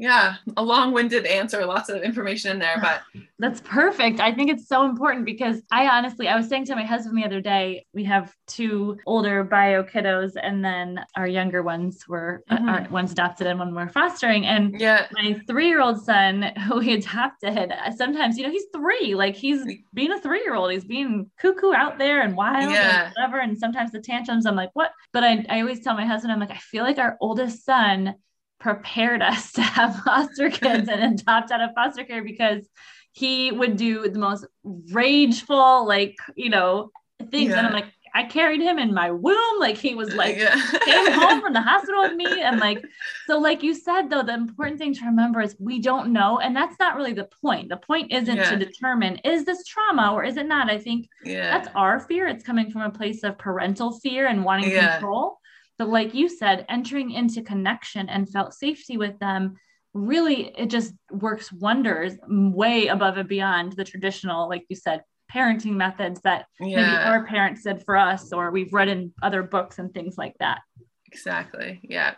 yeah 0.01 0.35
a 0.57 0.63
long-winded 0.63 1.25
answer 1.25 1.65
lots 1.65 1.89
of 1.89 2.01
information 2.01 2.51
in 2.51 2.59
there 2.59 2.79
but 2.81 3.01
that's 3.39 3.61
perfect. 3.61 4.19
I 4.19 4.31
think 4.31 4.51
it's 4.51 4.67
so 4.67 4.85
important 4.85 5.25
because 5.25 5.61
i 5.71 5.87
honestly 5.87 6.27
i 6.27 6.35
was 6.35 6.47
saying 6.47 6.65
to 6.65 6.75
my 6.75 6.83
husband 6.83 7.17
the 7.17 7.25
other 7.25 7.41
day 7.41 7.85
we 7.93 8.03
have 8.03 8.33
two 8.47 8.97
older 9.05 9.43
bio 9.43 9.83
kiddos 9.83 10.33
and 10.41 10.63
then 10.63 10.99
our 11.15 11.27
younger 11.27 11.63
ones 11.63 12.07
were 12.07 12.43
uh, 12.49 12.57
mm-hmm. 12.57 12.69
uh, 12.69 12.87
one's 12.89 13.11
adopted 13.11 13.47
and 13.47 13.59
one 13.59 13.73
we're 13.73 13.89
fostering. 13.89 14.45
And 14.45 14.79
yeah. 14.79 15.07
my 15.13 15.39
three-year-old 15.47 16.03
son 16.03 16.43
who 16.67 16.79
we 16.79 16.93
adopted 16.93 17.73
sometimes 17.95 18.37
you 18.37 18.43
know 18.43 18.51
he's 18.51 18.65
three 18.73 19.15
like 19.15 19.35
he's 19.35 19.63
being 19.93 20.11
a 20.11 20.19
three-year-old. 20.19 20.71
He's 20.71 20.85
being 20.85 21.29
cuckoo 21.39 21.73
out 21.73 21.97
there 21.97 22.21
and 22.21 22.35
wild 22.35 22.71
yeah. 22.71 23.05
and 23.05 23.13
whatever 23.15 23.39
and 23.39 23.57
sometimes 23.57 23.91
the 23.91 24.01
tantrums 24.01 24.45
i'm 24.45 24.55
like 24.55 24.71
what? 24.73 24.91
But 25.13 25.23
I, 25.23 25.45
I 25.49 25.61
always 25.61 25.81
tell 25.81 25.93
my 25.95 26.05
husband 26.05 26.31
i'm 26.31 26.39
like 26.39 26.51
i 26.51 26.57
feel 26.57 26.83
like 26.83 26.97
our 26.97 27.17
oldest 27.19 27.65
son 27.65 28.15
prepared 28.61 29.21
us 29.21 29.51
to 29.53 29.61
have 29.61 29.95
foster 30.05 30.49
kids 30.49 30.87
and 30.87 31.19
adopt 31.19 31.51
out 31.51 31.61
of 31.61 31.71
foster 31.75 32.05
care 32.05 32.23
because 32.23 32.63
he 33.11 33.51
would 33.51 33.75
do 33.75 34.07
the 34.07 34.19
most 34.19 34.45
rageful, 34.63 35.85
like, 35.85 36.15
you 36.35 36.49
know, 36.49 36.91
things. 37.29 37.49
Yeah. 37.49 37.57
And 37.57 37.67
I'm 37.67 37.73
like, 37.73 37.91
I 38.13 38.23
carried 38.23 38.61
him 38.61 38.77
in 38.77 38.93
my 38.93 39.11
womb. 39.11 39.59
Like 39.59 39.77
he 39.77 39.95
was 39.95 40.13
like 40.13 40.37
yeah. 40.37 40.55
came 40.83 41.11
home 41.19 41.41
from 41.41 41.53
the 41.53 41.61
hospital 41.61 42.01
with 42.03 42.15
me. 42.15 42.41
And 42.41 42.59
like, 42.59 42.83
so 43.27 43.39
like 43.39 43.63
you 43.63 43.73
said, 43.73 44.09
though, 44.09 44.23
the 44.23 44.33
important 44.33 44.79
thing 44.79 44.93
to 44.95 45.05
remember 45.05 45.41
is 45.41 45.55
we 45.59 45.79
don't 45.79 46.11
know. 46.11 46.39
And 46.39 46.55
that's 46.55 46.77
not 46.79 46.95
really 46.95 47.13
the 47.13 47.29
point. 47.41 47.69
The 47.69 47.77
point 47.77 48.11
isn't 48.11 48.35
yeah. 48.35 48.49
to 48.49 48.57
determine 48.57 49.17
is 49.23 49.45
this 49.45 49.65
trauma 49.65 50.13
or 50.13 50.23
is 50.23 50.37
it 50.37 50.45
not? 50.45 50.69
I 50.69 50.77
think 50.77 51.07
yeah. 51.23 51.57
that's 51.57 51.69
our 51.75 51.99
fear. 52.01 52.27
It's 52.27 52.43
coming 52.43 52.69
from 52.69 52.81
a 52.81 52.89
place 52.89 53.23
of 53.23 53.37
parental 53.37 53.99
fear 53.99 54.27
and 54.27 54.43
wanting 54.43 54.71
control. 54.71 55.37
But 55.81 55.89
like 55.89 56.13
you 56.13 56.29
said, 56.29 56.63
entering 56.69 57.09
into 57.09 57.41
connection 57.41 58.07
and 58.07 58.29
felt 58.29 58.53
safety 58.53 58.97
with 58.97 59.17
them 59.17 59.55
really 59.95 60.53
it 60.55 60.69
just 60.69 60.93
works 61.09 61.51
wonders 61.51 62.13
way 62.29 62.85
above 62.85 63.17
and 63.17 63.27
beyond 63.27 63.73
the 63.73 63.83
traditional 63.83 64.47
like 64.47 64.63
you 64.69 64.75
said 64.75 65.01
parenting 65.33 65.73
methods 65.73 66.21
that 66.21 66.45
yeah. 66.59 66.75
maybe 66.75 67.03
our 67.03 67.25
parents 67.25 67.63
did 67.63 67.83
for 67.83 67.97
us 67.97 68.31
or 68.31 68.51
we've 68.51 68.71
read 68.71 68.89
in 68.89 69.11
other 69.23 69.41
books 69.41 69.79
and 69.79 69.91
things 69.91 70.19
like 70.19 70.35
that. 70.39 70.59
Exactly. 71.07 71.79
Yeah. 71.81 72.13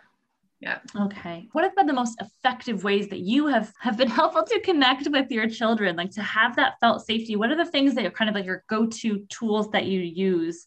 Yeah. 0.60 0.80
Okay. 0.94 1.48
What 1.52 1.64
have 1.64 1.74
been 1.74 1.86
the 1.86 1.94
most 1.94 2.20
effective 2.20 2.84
ways 2.84 3.08
that 3.08 3.20
you 3.20 3.46
have 3.46 3.72
have 3.80 3.96
been 3.96 4.10
helpful 4.20 4.44
to 4.44 4.60
connect 4.60 5.08
with 5.08 5.30
your 5.30 5.48
children, 5.48 5.96
like 5.96 6.10
to 6.10 6.22
have 6.22 6.54
that 6.56 6.74
felt 6.80 7.06
safety? 7.06 7.34
What 7.34 7.50
are 7.50 7.56
the 7.56 7.70
things 7.70 7.94
that 7.94 8.04
are 8.04 8.10
kind 8.10 8.28
of 8.28 8.36
like 8.36 8.44
your 8.44 8.62
go-to 8.68 9.24
tools 9.30 9.70
that 9.70 9.86
you 9.86 10.00
use 10.00 10.66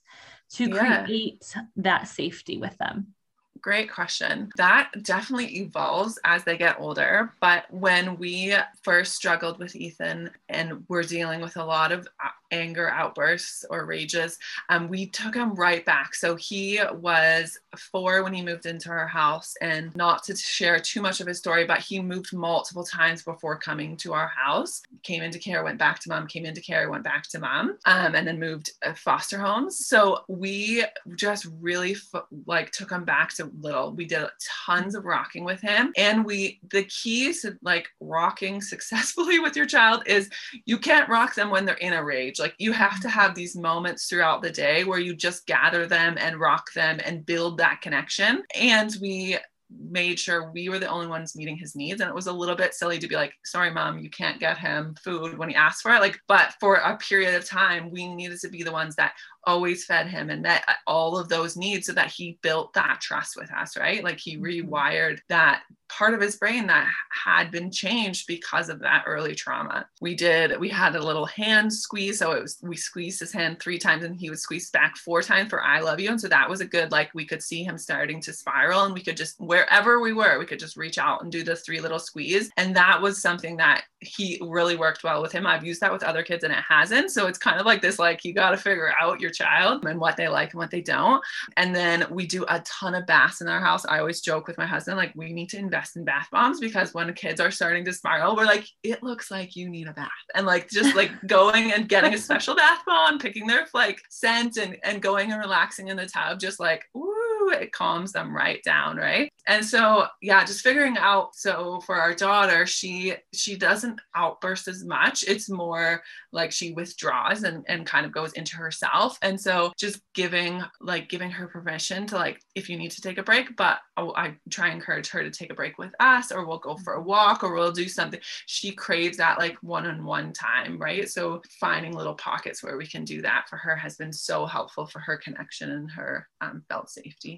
to 0.53 0.69
yeah. 0.69 1.03
create 1.03 1.53
that 1.75 2.07
safety 2.07 2.57
with 2.57 2.77
them? 2.77 3.13
Great 3.61 3.91
question. 3.91 4.49
That 4.57 4.91
definitely 5.01 5.57
evolves 5.57 6.19
as 6.23 6.43
they 6.43 6.57
get 6.57 6.79
older. 6.79 7.33
But 7.41 7.65
when 7.73 8.17
we 8.17 8.55
first 8.83 9.15
struggled 9.15 9.59
with 9.59 9.75
Ethan 9.75 10.29
and 10.47 10.85
we're 10.87 11.03
dealing 11.03 11.41
with 11.41 11.57
a 11.57 11.65
lot 11.65 11.91
of 11.91 12.07
anger 12.51 12.89
outbursts 12.89 13.65
or 13.69 13.85
rages, 13.85 14.37
um, 14.69 14.87
we 14.87 15.07
took 15.07 15.35
him 15.35 15.53
right 15.53 15.85
back. 15.85 16.15
So 16.15 16.35
he 16.35 16.79
was 16.93 17.57
four 17.77 18.23
when 18.23 18.33
he 18.33 18.41
moved 18.41 18.65
into 18.65 18.89
our 18.89 19.07
house, 19.07 19.55
and 19.61 19.95
not 19.95 20.23
to 20.23 20.35
share 20.35 20.79
too 20.79 21.01
much 21.01 21.21
of 21.21 21.27
his 21.27 21.37
story, 21.37 21.65
but 21.65 21.79
he 21.79 22.01
moved 22.01 22.33
multiple 22.33 22.83
times 22.83 23.23
before 23.23 23.57
coming 23.57 23.97
to 23.97 24.13
our 24.13 24.27
house. 24.27 24.81
Came 25.03 25.23
into 25.23 25.39
care, 25.39 25.63
went 25.63 25.77
back 25.77 25.99
to 25.99 26.09
mom, 26.09 26.27
came 26.27 26.45
into 26.45 26.61
care, 26.61 26.89
went 26.89 27.03
back 27.03 27.23
to 27.29 27.39
mom, 27.39 27.77
um, 27.85 28.15
and 28.15 28.27
then 28.27 28.39
moved 28.39 28.71
uh, 28.83 28.93
foster 28.93 29.37
homes. 29.37 29.87
So 29.87 30.19
we 30.27 30.83
just 31.15 31.47
really 31.59 31.93
f- 31.93 32.23
like 32.45 32.71
took 32.71 32.91
him 32.91 33.05
back 33.05 33.33
to 33.35 33.51
little. 33.59 33.93
We 33.93 34.05
did 34.05 34.27
tons 34.65 34.95
of 34.95 35.05
rocking 35.05 35.43
with 35.43 35.61
him, 35.61 35.91
and 35.97 36.25
we 36.25 36.59
the 36.71 36.83
keys 36.83 37.41
to 37.41 37.57
like 37.61 37.87
rocking 37.99 38.61
successfully 38.77 39.39
with 39.39 39.55
your 39.55 39.65
child 39.65 40.03
is 40.05 40.29
you 40.65 40.77
can't 40.77 41.09
rock 41.09 41.35
them 41.35 41.49
when 41.49 41.65
they're 41.65 41.75
in 41.75 41.93
a 41.93 42.03
rage 42.03 42.36
like 42.39 42.55
you 42.57 42.71
have 42.71 42.99
to 43.01 43.09
have 43.09 43.35
these 43.35 43.55
moments 43.55 44.07
throughout 44.07 44.41
the 44.41 44.49
day 44.49 44.83
where 44.83 44.99
you 44.99 45.15
just 45.15 45.45
gather 45.45 45.87
them 45.87 46.17
and 46.19 46.39
rock 46.39 46.71
them 46.73 46.99
and 47.05 47.25
build 47.25 47.57
that 47.57 47.81
connection. 47.81 48.43
And 48.59 48.95
we 49.01 49.37
made 49.69 50.17
sure 50.17 50.49
we 50.53 50.69
were 50.69 50.79
the 50.79 50.87
only 50.87 51.07
ones 51.07 51.35
meeting 51.35 51.57
his 51.57 51.75
needs 51.75 51.99
and 51.99 52.09
it 52.09 52.15
was 52.15 52.27
a 52.27 52.31
little 52.31 52.55
bit 52.55 52.73
silly 52.73 52.97
to 52.97 53.07
be 53.07 53.15
like 53.15 53.33
sorry 53.43 53.69
mom 53.69 53.99
you 53.99 54.09
can't 54.09 54.39
get 54.39 54.57
him 54.57 54.95
food 55.03 55.37
when 55.37 55.49
he 55.49 55.55
asked 55.55 55.81
for 55.81 55.91
it 55.91 55.99
like 55.99 56.17
but 56.29 56.53
for 56.61 56.75
a 56.75 56.95
period 56.99 57.35
of 57.35 57.43
time 57.43 57.91
we 57.91 58.07
needed 58.07 58.39
to 58.39 58.47
be 58.47 58.63
the 58.63 58.71
ones 58.71 58.95
that 58.95 59.11
always 59.47 59.85
fed 59.85 60.07
him 60.07 60.29
and 60.29 60.41
met 60.41 60.63
all 60.85 61.17
of 61.17 61.29
those 61.29 61.55
needs 61.55 61.87
so 61.87 61.93
that 61.93 62.11
he 62.11 62.37
built 62.43 62.73
that 62.73 62.99
trust 63.01 63.37
with 63.37 63.51
us, 63.53 63.77
right? 63.77 64.03
Like 64.03 64.19
he 64.19 64.35
mm-hmm. 64.35 64.69
rewired 64.69 65.19
that 65.29 65.63
part 65.89 66.13
of 66.13 66.21
his 66.21 66.35
brain 66.35 66.67
that 66.67 66.87
had 67.09 67.51
been 67.51 67.71
changed 67.71 68.27
because 68.27 68.69
of 68.69 68.79
that 68.79 69.03
early 69.05 69.35
trauma. 69.35 69.87
We 70.01 70.15
did, 70.15 70.59
we 70.59 70.69
had 70.69 70.95
a 70.95 71.05
little 71.05 71.25
hand 71.25 71.73
squeeze. 71.73 72.19
So 72.19 72.31
it 72.33 72.41
was, 72.41 72.57
we 72.61 72.75
squeezed 72.75 73.19
his 73.19 73.31
hand 73.31 73.59
three 73.59 73.77
times 73.77 74.03
and 74.03 74.15
he 74.15 74.29
would 74.29 74.39
squeeze 74.39 74.69
back 74.69 74.97
four 74.97 75.21
times 75.21 75.49
for 75.49 75.63
I 75.63 75.79
love 75.79 75.99
you. 75.99 76.09
And 76.09 76.19
so 76.19 76.27
that 76.27 76.49
was 76.49 76.61
a 76.61 76.65
good, 76.65 76.91
like, 76.91 77.09
we 77.13 77.25
could 77.25 77.41
see 77.41 77.63
him 77.63 77.77
starting 77.77 78.19
to 78.21 78.33
spiral 78.33 78.83
and 78.83 78.93
we 78.93 79.01
could 79.01 79.17
just, 79.17 79.39
wherever 79.39 80.01
we 80.01 80.13
were, 80.13 80.37
we 80.39 80.45
could 80.45 80.59
just 80.59 80.77
reach 80.77 80.97
out 80.97 81.23
and 81.23 81.31
do 81.31 81.43
the 81.43 81.55
three 81.55 81.79
little 81.79 81.99
squeeze. 81.99 82.51
And 82.57 82.75
that 82.75 83.01
was 83.01 83.21
something 83.21 83.55
that 83.57 83.83
he 83.99 84.39
really 84.41 84.75
worked 84.75 85.03
well 85.03 85.21
with 85.21 85.31
him. 85.31 85.47
I've 85.47 85.65
used 85.65 85.81
that 85.81 85.93
with 85.93 86.03
other 86.03 86.23
kids 86.23 86.43
and 86.43 86.53
it 86.53 86.63
hasn't. 86.67 87.11
So 87.11 87.27
it's 87.27 87.37
kind 87.37 87.59
of 87.59 87.65
like 87.65 87.81
this, 87.81 87.97
like, 87.97 88.25
you 88.25 88.33
got 88.33 88.51
to 88.51 88.57
figure 88.57 88.93
out 88.99 89.21
your 89.21 89.31
child 89.31 89.85
and 89.85 89.99
what 89.99 90.17
they 90.17 90.27
like 90.27 90.51
and 90.51 90.59
what 90.59 90.71
they 90.71 90.81
don't. 90.81 91.23
And 91.55 91.73
then 91.73 92.05
we 92.09 92.27
do 92.27 92.45
a 92.49 92.59
ton 92.61 92.93
of 92.93 93.05
baths 93.05 93.41
in 93.41 93.47
our 93.47 93.61
house. 93.61 93.85
I 93.85 93.99
always 93.99 94.21
joke 94.21 94.47
with 94.47 94.57
my 94.57 94.65
husband, 94.65 94.97
like, 94.97 95.13
we 95.15 95.31
need 95.31 95.49
to 95.49 95.57
invest 95.57 95.76
in 95.95 96.03
bath 96.03 96.27
bombs 96.31 96.59
because 96.59 96.93
when 96.93 97.13
kids 97.13 97.39
are 97.39 97.51
starting 97.51 97.85
to 97.85 97.93
spiral, 97.93 98.35
we're 98.35 98.45
like, 98.45 98.67
it 98.83 99.03
looks 99.03 99.29
like 99.29 99.55
you 99.55 99.69
need 99.69 99.87
a 99.87 99.93
bath. 99.93 100.09
And 100.35 100.45
like, 100.45 100.69
just 100.69 100.95
like 100.95 101.11
going 101.27 101.71
and 101.71 101.87
getting 101.87 102.13
a 102.13 102.17
special 102.17 102.55
bath 102.55 102.83
bomb, 102.85 103.19
picking 103.19 103.47
their 103.47 103.67
like 103.73 104.01
scent 104.09 104.57
and, 104.57 104.77
and 104.83 105.01
going 105.01 105.31
and 105.31 105.41
relaxing 105.41 105.89
in 105.89 105.97
the 105.97 106.05
tub, 106.05 106.39
just 106.39 106.59
like, 106.59 106.83
ooh, 106.95 107.16
it 107.49 107.71
calms 107.71 108.11
them 108.11 108.35
right 108.35 108.61
down, 108.63 108.97
right? 108.97 109.31
And 109.47 109.63
so, 109.65 110.07
yeah, 110.21 110.43
just 110.43 110.61
figuring 110.61 110.97
out. 110.97 111.35
So 111.35 111.79
for 111.85 111.95
our 111.95 112.13
daughter, 112.13 112.65
she 112.65 113.13
she 113.33 113.57
doesn't 113.57 114.01
outburst 114.15 114.67
as 114.67 114.83
much. 114.83 115.23
It's 115.27 115.49
more 115.49 116.03
like 116.33 116.51
she 116.51 116.73
withdraws 116.73 117.43
and 117.43 117.63
and 117.67 117.85
kind 117.85 118.05
of 118.05 118.11
goes 118.11 118.33
into 118.33 118.57
herself. 118.57 119.17
And 119.21 119.39
so 119.39 119.71
just 119.77 120.01
giving 120.13 120.61
like 120.81 121.09
giving 121.09 121.31
her 121.31 121.47
permission 121.47 122.05
to 122.07 122.15
like 122.15 122.41
if 122.55 122.69
you 122.69 122.77
need 122.77 122.91
to 122.91 123.01
take 123.01 123.17
a 123.17 123.23
break, 123.23 123.55
but 123.55 123.79
I, 123.95 124.01
I 124.15 124.35
try 124.49 124.67
and 124.67 124.75
encourage 124.75 125.09
her 125.09 125.23
to 125.23 125.31
take 125.31 125.51
a 125.51 125.55
break 125.55 125.77
with 125.77 125.93
us, 125.99 126.31
or 126.31 126.45
we'll 126.45 126.59
go 126.59 126.75
for 126.77 126.93
a 126.93 127.01
walk, 127.01 127.43
or 127.43 127.53
we'll 127.53 127.71
do 127.71 127.87
something. 127.87 128.19
She 128.47 128.71
craves 128.71 129.17
that 129.17 129.39
like 129.39 129.57
one-on-one 129.61 130.33
time, 130.33 130.77
right? 130.77 131.07
So 131.09 131.41
finding 131.59 131.93
little 131.93 132.15
pockets 132.15 132.63
where 132.63 132.77
we 132.77 132.85
can 132.85 133.05
do 133.05 133.21
that 133.21 133.45
for 133.49 133.57
her 133.57 133.75
has 133.75 133.95
been 133.95 134.13
so 134.13 134.45
helpful 134.45 134.85
for 134.87 134.99
her 134.99 135.17
connection 135.17 135.71
and 135.71 135.89
her 135.91 136.27
um, 136.41 136.63
felt 136.69 136.89
safety. 136.89 137.36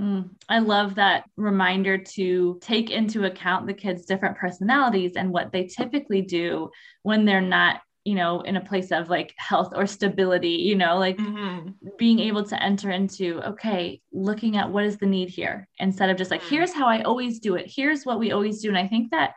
Mm, 0.00 0.30
I 0.48 0.60
love 0.60 0.94
that 0.94 1.24
reminder 1.36 1.98
to 1.98 2.58
take 2.62 2.90
into 2.90 3.24
account 3.24 3.66
the 3.66 3.74
kids' 3.74 4.06
different 4.06 4.38
personalities 4.38 5.12
and 5.16 5.30
what 5.30 5.52
they 5.52 5.64
typically 5.64 6.22
do 6.22 6.70
when 7.02 7.26
they're 7.26 7.42
not, 7.42 7.82
you 8.04 8.14
know, 8.14 8.40
in 8.40 8.56
a 8.56 8.64
place 8.64 8.92
of 8.92 9.10
like 9.10 9.34
health 9.36 9.72
or 9.76 9.86
stability, 9.86 10.52
you 10.52 10.74
know, 10.74 10.96
like 10.96 11.18
mm-hmm. 11.18 11.70
being 11.98 12.18
able 12.18 12.44
to 12.44 12.62
enter 12.62 12.90
into, 12.90 13.40
okay, 13.42 14.00
looking 14.10 14.56
at 14.56 14.70
what 14.70 14.84
is 14.84 14.96
the 14.96 15.06
need 15.06 15.28
here 15.28 15.68
instead 15.78 16.08
of 16.08 16.16
just 16.16 16.30
like, 16.30 16.40
mm-hmm. 16.40 16.54
here's 16.54 16.72
how 16.72 16.86
I 16.86 17.02
always 17.02 17.38
do 17.38 17.56
it. 17.56 17.66
Here's 17.68 18.06
what 18.06 18.18
we 18.18 18.32
always 18.32 18.62
do. 18.62 18.68
And 18.68 18.78
I 18.78 18.88
think 18.88 19.10
that 19.10 19.34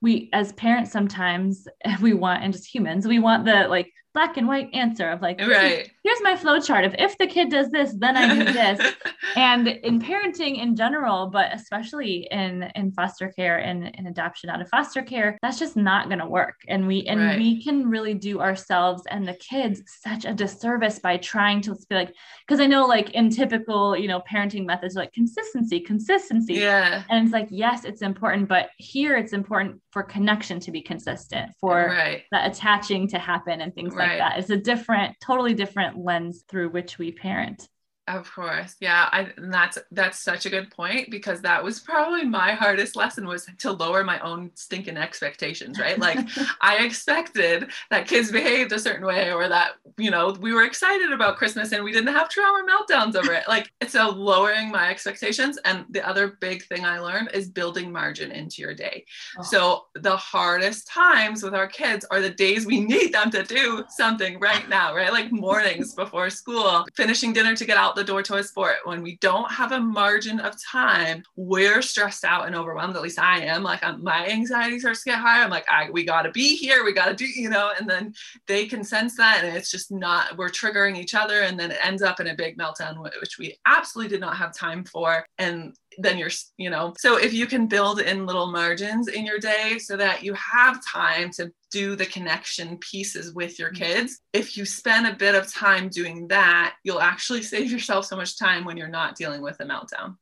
we, 0.00 0.30
as 0.32 0.52
parents, 0.54 0.90
sometimes 0.90 1.68
we 2.00 2.12
want, 2.12 2.42
and 2.42 2.52
just 2.52 2.66
humans, 2.66 3.06
we 3.06 3.20
want 3.20 3.44
the 3.44 3.68
like 3.68 3.92
black 4.14 4.36
and 4.36 4.46
white 4.46 4.68
answer 4.74 5.08
of 5.08 5.22
like, 5.22 5.40
right. 5.40 5.90
here's 6.02 6.20
my 6.22 6.36
flow 6.36 6.60
chart 6.60 6.84
of 6.84 6.94
if 6.98 7.16
the 7.18 7.26
kid 7.26 7.50
does 7.50 7.70
this, 7.70 7.94
then 7.98 8.16
I 8.16 8.34
do 8.34 8.52
this. 8.52 8.94
and 9.36 9.68
in 9.68 10.00
parenting 10.00 10.60
in 10.60 10.76
general, 10.76 11.28
but 11.28 11.52
especially 11.54 12.28
in 12.30 12.70
in 12.74 12.92
foster 12.92 13.28
care 13.28 13.58
and 13.58 13.88
in 13.94 14.06
adoption 14.06 14.50
out 14.50 14.60
of 14.60 14.68
foster 14.68 15.02
care, 15.02 15.38
that's 15.42 15.58
just 15.58 15.76
not 15.76 16.08
going 16.08 16.18
to 16.18 16.26
work. 16.26 16.60
And 16.68 16.86
we 16.86 17.06
and 17.06 17.20
right. 17.20 17.38
we 17.38 17.62
can 17.62 17.88
really 17.88 18.14
do 18.14 18.40
ourselves 18.40 19.02
and 19.10 19.26
the 19.26 19.34
kids 19.34 19.82
such 19.86 20.24
a 20.24 20.34
disservice 20.34 20.98
by 20.98 21.16
trying 21.16 21.62
to 21.62 21.74
be 21.88 21.94
like, 21.94 22.14
because 22.46 22.60
I 22.60 22.66
know 22.66 22.86
like 22.86 23.10
in 23.10 23.30
typical 23.30 23.96
you 23.96 24.08
know 24.08 24.22
parenting 24.30 24.66
methods 24.66 24.94
like 24.94 25.12
consistency, 25.12 25.80
consistency. 25.80 26.54
Yeah. 26.54 27.02
And 27.08 27.24
it's 27.24 27.32
like 27.32 27.48
yes, 27.50 27.84
it's 27.84 28.02
important, 28.02 28.48
but 28.48 28.70
here 28.76 29.16
it's 29.16 29.32
important 29.32 29.80
for 29.90 30.02
connection 30.02 30.60
to 30.60 30.70
be 30.70 30.82
consistent, 30.82 31.52
for 31.60 31.86
right. 31.86 32.24
that 32.30 32.50
attaching 32.50 33.08
to 33.08 33.18
happen 33.18 33.60
and 33.60 33.74
things 33.74 33.94
right. 34.02 34.18
like 34.18 34.30
that. 34.30 34.38
It's 34.38 34.50
a 34.50 34.56
different, 34.56 35.16
totally 35.20 35.54
different 35.54 35.98
lens 35.98 36.44
through 36.48 36.70
which 36.70 36.98
we 36.98 37.12
parent. 37.12 37.68
Of 38.08 38.28
course. 38.32 38.74
Yeah. 38.80 39.08
I, 39.12 39.28
that's, 39.38 39.78
that's 39.92 40.18
such 40.18 40.44
a 40.44 40.50
good 40.50 40.72
point 40.72 41.08
because 41.08 41.40
that 41.42 41.62
was 41.62 41.78
probably 41.78 42.24
my 42.24 42.52
hardest 42.52 42.96
lesson 42.96 43.28
was 43.28 43.46
to 43.58 43.70
lower 43.70 44.02
my 44.02 44.18
own 44.20 44.50
stinking 44.54 44.96
expectations, 44.96 45.78
right? 45.78 45.96
Like 45.96 46.18
I 46.60 46.84
expected 46.84 47.70
that 47.90 48.08
kids 48.08 48.32
behaved 48.32 48.72
a 48.72 48.78
certain 48.80 49.06
way 49.06 49.32
or 49.32 49.48
that, 49.48 49.74
you 49.98 50.10
know, 50.10 50.36
we 50.40 50.52
were 50.52 50.64
excited 50.64 51.12
about 51.12 51.36
Christmas 51.36 51.70
and 51.70 51.84
we 51.84 51.92
didn't 51.92 52.12
have 52.12 52.28
trauma 52.28 52.66
meltdowns 52.68 53.14
over 53.14 53.32
it. 53.32 53.44
Like 53.46 53.70
it's 53.80 53.94
a 53.94 54.04
lowering 54.04 54.72
my 54.72 54.90
expectations. 54.90 55.58
And 55.64 55.84
the 55.90 56.06
other 56.06 56.38
big 56.40 56.64
thing 56.64 56.84
I 56.84 56.98
learned 56.98 57.30
is 57.32 57.50
building 57.50 57.92
margin 57.92 58.32
into 58.32 58.62
your 58.62 58.74
day. 58.74 59.04
Oh. 59.38 59.42
So 59.42 59.84
the 59.94 60.16
hardest 60.16 60.88
times 60.88 61.44
with 61.44 61.54
our 61.54 61.68
kids 61.68 62.04
are 62.10 62.20
the 62.20 62.30
days 62.30 62.66
we 62.66 62.80
need 62.80 63.14
them 63.14 63.30
to 63.30 63.44
do 63.44 63.84
something 63.90 64.40
right 64.40 64.68
now, 64.68 64.92
right? 64.92 65.12
Like 65.12 65.30
mornings 65.30 65.94
before 65.94 66.30
school, 66.30 66.84
finishing 66.96 67.32
dinner 67.32 67.54
to 67.54 67.64
get 67.64 67.76
out 67.76 67.91
out 67.92 67.96
the 67.96 68.04
door 68.04 68.22
to 68.22 68.36
a 68.36 68.42
sport 68.42 68.76
when 68.84 69.02
we 69.02 69.16
don't 69.16 69.50
have 69.50 69.72
a 69.72 69.80
margin 69.80 70.40
of 70.40 70.54
time 70.62 71.22
we're 71.36 71.82
stressed 71.82 72.24
out 72.24 72.46
and 72.46 72.56
overwhelmed. 72.56 72.96
At 72.96 73.02
least 73.02 73.18
i 73.18 73.40
am. 73.40 73.62
Like 73.62 73.84
I'm, 73.84 74.02
my 74.02 74.26
anxiety 74.26 74.78
starts 74.78 75.02
to 75.04 75.10
get 75.10 75.18
higher 75.18 75.44
i'm 75.44 75.50
like 75.50 75.66
I, 75.70 75.90
we 75.90 76.04
got 76.04 76.22
to 76.22 76.30
be 76.30 76.56
here. 76.56 76.84
We 76.84 76.92
got 76.92 77.06
to 77.06 77.14
do 77.14 77.26
you 77.26 77.50
know 77.50 77.72
and 77.78 77.88
then 77.88 78.14
they 78.46 78.66
can 78.66 78.82
sense 78.84 79.16
that 79.16 79.44
and 79.44 79.56
it's 79.56 79.70
just 79.70 79.90
not 79.90 80.36
we're 80.38 80.48
triggering 80.48 80.96
each 80.96 81.14
other 81.14 81.42
and 81.42 81.58
then 81.58 81.70
it 81.70 81.78
ends 81.84 82.02
up 82.02 82.20
in 82.20 82.28
a 82.28 82.34
big 82.34 82.56
meltdown 82.56 83.02
which 83.20 83.38
we 83.38 83.58
absolutely 83.66 84.10
did 84.10 84.20
not 84.20 84.36
have 84.36 84.56
time 84.56 84.84
for. 84.84 85.26
And 85.38 85.74
then 85.98 86.18
you're, 86.18 86.30
you 86.56 86.70
know, 86.70 86.94
so 86.98 87.16
if 87.16 87.32
you 87.32 87.46
can 87.46 87.66
build 87.66 88.00
in 88.00 88.26
little 88.26 88.50
margins 88.50 89.08
in 89.08 89.26
your 89.26 89.38
day 89.38 89.78
so 89.78 89.96
that 89.96 90.22
you 90.22 90.34
have 90.34 90.80
time 90.86 91.30
to 91.32 91.52
do 91.72 91.96
the 91.96 92.06
connection 92.06 92.78
pieces 92.78 93.34
with 93.34 93.58
your 93.58 93.70
mm-hmm. 93.70 93.82
kids, 93.82 94.20
if 94.32 94.56
you 94.56 94.64
spend 94.64 95.06
a 95.06 95.16
bit 95.16 95.34
of 95.34 95.52
time 95.52 95.88
doing 95.88 96.28
that, 96.28 96.74
you'll 96.84 97.00
actually 97.00 97.42
save 97.42 97.72
yourself 97.72 98.04
so 98.04 98.16
much 98.16 98.38
time 98.38 98.64
when 98.64 98.76
you're 98.76 98.88
not 98.88 99.16
dealing 99.16 99.42
with 99.42 99.58
a 99.60 99.64
meltdown. 99.64 100.16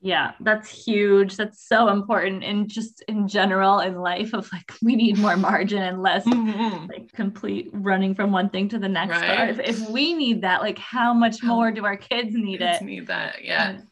Yeah, 0.00 0.32
that's 0.40 0.68
huge. 0.68 1.36
That's 1.36 1.66
so 1.66 1.88
important. 1.88 2.44
And 2.44 2.68
just 2.68 3.02
in 3.08 3.26
general 3.26 3.80
in 3.80 3.94
life 3.94 4.34
of 4.34 4.52
like 4.52 4.70
we 4.82 4.96
need 4.96 5.16
more 5.18 5.36
margin 5.36 5.82
and 5.82 6.02
less 6.02 6.26
mm-hmm. 6.26 6.86
like 6.88 7.10
complete 7.12 7.70
running 7.72 8.14
from 8.14 8.30
one 8.30 8.50
thing 8.50 8.68
to 8.68 8.78
the 8.78 8.88
next. 8.88 9.12
Right. 9.12 9.48
If, 9.48 9.60
if 9.60 9.88
we 9.88 10.12
need 10.12 10.42
that, 10.42 10.60
like 10.60 10.78
how 10.78 11.14
much 11.14 11.42
more 11.42 11.72
do 11.72 11.86
our 11.86 11.96
kids 11.96 12.34
need 12.34 12.58
kids 12.58 12.82
it? 12.82 12.84
Need 12.84 13.06
that. 13.06 13.42
Yeah. 13.42 13.70
And 13.70 13.86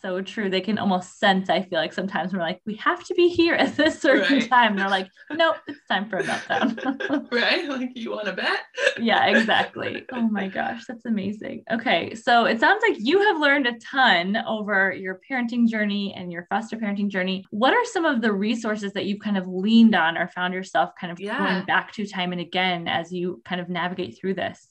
so 0.00 0.20
true. 0.20 0.50
They 0.50 0.60
can 0.60 0.78
almost 0.78 1.18
sense, 1.18 1.48
I 1.50 1.62
feel 1.62 1.78
like 1.78 1.92
sometimes 1.92 2.32
we're 2.32 2.40
like, 2.40 2.60
we 2.66 2.74
have 2.76 3.04
to 3.04 3.14
be 3.14 3.28
here 3.28 3.54
at 3.54 3.76
this 3.76 3.98
certain 4.00 4.38
right. 4.38 4.48
time. 4.50 4.72
And 4.72 4.80
they're 4.80 4.88
like, 4.88 5.08
nope, 5.30 5.56
it's 5.66 5.80
time 5.88 6.08
for 6.08 6.18
a 6.18 6.22
meltdown. 6.22 7.26
right? 7.32 7.68
Like, 7.68 7.90
you 7.94 8.10
want 8.10 8.26
to 8.26 8.32
bet? 8.32 8.60
yeah, 9.00 9.26
exactly. 9.26 10.04
Oh 10.12 10.28
my 10.28 10.48
gosh, 10.48 10.84
that's 10.86 11.06
amazing. 11.06 11.64
Okay. 11.70 12.14
So 12.14 12.44
it 12.44 12.60
sounds 12.60 12.82
like 12.86 12.98
you 12.98 13.20
have 13.20 13.40
learned 13.40 13.66
a 13.66 13.78
ton 13.78 14.36
over 14.46 14.92
your 14.92 15.20
parenting 15.28 15.68
journey 15.68 16.14
and 16.16 16.30
your 16.30 16.46
foster 16.50 16.76
parenting 16.76 17.08
journey. 17.08 17.44
What 17.50 17.72
are 17.72 17.84
some 17.84 18.04
of 18.04 18.20
the 18.20 18.32
resources 18.32 18.92
that 18.92 19.06
you've 19.06 19.20
kind 19.20 19.38
of 19.38 19.46
leaned 19.46 19.94
on 19.94 20.18
or 20.18 20.28
found 20.28 20.54
yourself 20.54 20.90
kind 21.00 21.12
of 21.12 21.18
yeah. 21.18 21.38
going 21.38 21.64
back 21.64 21.92
to 21.94 22.06
time 22.06 22.32
and 22.32 22.40
again 22.40 22.86
as 22.88 23.12
you 23.12 23.42
kind 23.44 23.60
of 23.60 23.68
navigate 23.68 24.18
through 24.18 24.34
this? 24.34 24.68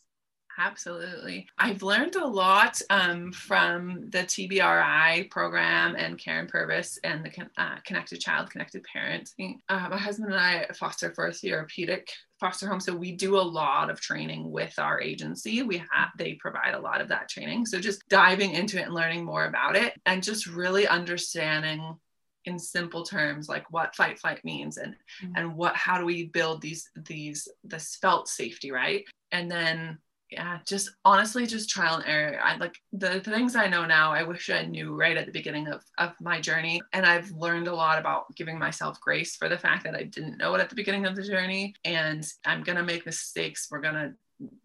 Absolutely. 0.58 1.48
I've 1.58 1.84
learned 1.84 2.16
a 2.16 2.26
lot 2.26 2.82
um, 2.90 3.32
from 3.32 4.10
the 4.10 4.20
TBRI 4.20 5.30
program 5.30 5.96
and 5.96 6.18
Karyn 6.18 6.48
Purvis 6.48 6.98
and 7.04 7.26
the 7.26 7.48
uh, 7.58 7.76
Connected 7.86 8.22
Child, 8.22 8.50
Connected 8.52 8.86
Parenting. 8.96 9.60
Uh, 9.68 9.90
my 9.90 9.98
husband 9.98 10.32
and 10.32 10.40
I 10.40 10.68
foster 10.74 11.14
for 11.14 11.28
a 11.28 11.34
therapeutic 11.34 12.10
foster 12.40 12.70
home. 12.70 12.80
So 12.80 12.96
we 12.96 13.12
do 13.12 13.38
a 13.38 13.42
lot 13.42 13.90
of 13.90 14.00
training 14.00 14.50
with 14.50 14.78
our 14.80 15.02
agency. 15.02 15.62
We 15.62 15.78
have, 15.78 16.10
they 16.18 16.34
provide 16.36 16.74
a 16.74 16.80
lot 16.80 17.02
of 17.02 17.10
that 17.10 17.28
training. 17.28 17.66
So 17.66 17.80
just 17.80 18.08
diving 18.08 18.52
into 18.52 18.80
it 18.80 18.86
and 18.86 18.94
learning 18.94 19.26
more 19.26 19.46
about 19.46 19.76
it 19.76 20.00
and 20.06 20.24
just 20.24 20.48
really 20.48 20.88
understanding 20.88 21.98
in 22.46 22.60
simple 22.60 23.04
terms 23.04 23.50
like 23.50 23.70
what 23.72 23.96
fight 23.96 24.20
flight 24.20 24.44
means 24.46 24.78
and 24.78 24.94
mm-hmm. 24.94 25.34
and 25.36 25.56
what 25.56 25.76
how 25.76 25.98
do 25.98 26.06
we 26.06 26.28
build 26.28 26.62
these 26.62 26.92
these 26.96 27.48
this 27.64 27.96
felt 27.96 28.28
safety 28.28 28.72
right 28.72 29.04
and 29.32 29.50
then 29.50 29.98
yeah, 30.36 30.60
just 30.68 30.92
honestly, 31.06 31.46
just 31.46 31.70
trial 31.70 31.96
and 31.96 32.06
error. 32.06 32.38
I 32.44 32.58
like 32.58 32.76
the, 32.92 33.22
things 33.22 33.56
I 33.56 33.68
know 33.68 33.86
now, 33.86 34.12
I 34.12 34.24
wish 34.24 34.50
I 34.50 34.66
knew 34.66 34.94
right 34.94 35.16
at 35.16 35.26
the 35.26 35.32
beginning 35.32 35.70
of, 35.70 35.82
of 35.98 36.12
my 36.20 36.42
journey. 36.42 36.82
And 36.92 37.06
I've 37.06 37.32
learned 37.32 37.70
a 37.70 37.74
lot 37.74 38.00
about 38.00 38.36
giving 38.36 38.60
myself 38.60 39.00
grace 39.00 39.38
for 39.38 39.48
the 39.48 39.58
fact 39.58 39.86
that 39.86 39.96
I 39.96 40.04
didn't 40.04 40.38
know 40.38 40.54
it 40.54 40.60
at 40.60 40.70
the 40.70 40.76
beginning 40.76 41.06
of 41.06 41.16
the 41.16 41.24
journey. 41.24 41.74
And 41.86 42.28
I'm 42.46 42.64
going 42.64 42.76
to 42.76 42.84
make 42.84 43.06
mistakes. 43.06 43.70
We're 43.72 43.80
going 43.80 43.96
to 43.96 44.14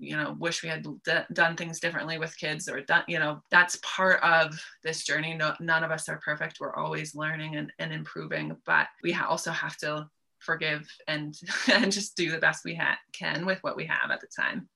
you 0.01 0.17
know 0.17 0.35
wish 0.41 0.65
we 0.65 0.69
had 0.69 0.83
d- 0.83 1.13
done 1.33 1.55
things 1.57 1.79
differently 1.79 2.19
with 2.19 2.37
kids 2.37 2.69
or 2.69 2.81
done 2.81 3.05
you 3.07 3.21
know 3.21 3.41
that's 3.53 3.79
part 3.85 4.21
of 4.21 4.61
this 4.83 5.05
journey 5.05 5.33
no, 5.33 5.55
none 5.61 5.85
of 5.85 5.93
us 5.93 6.09
are 6.09 6.19
perfect 6.25 6.59
we're 6.59 6.75
always 6.75 7.15
learning 7.15 7.55
and, 7.55 7.73
and 7.79 7.93
improving 7.93 8.57
but 8.67 8.89
we 9.05 9.13
ha- 9.13 9.29
also 9.29 9.53
have 9.53 9.77
to 9.77 10.05
forgive 10.41 10.85
and 11.07 11.39
and 11.73 11.93
just 11.93 12.17
do 12.17 12.33
the 12.33 12.39
best 12.39 12.65
we 12.65 12.75
ha- 12.75 12.99
can 13.13 13.47
with 13.47 13.63
what 13.63 13.77
we 13.77 13.87
have 13.87 14.11
at 14.11 14.21
the 14.21 14.27
time 14.37 14.69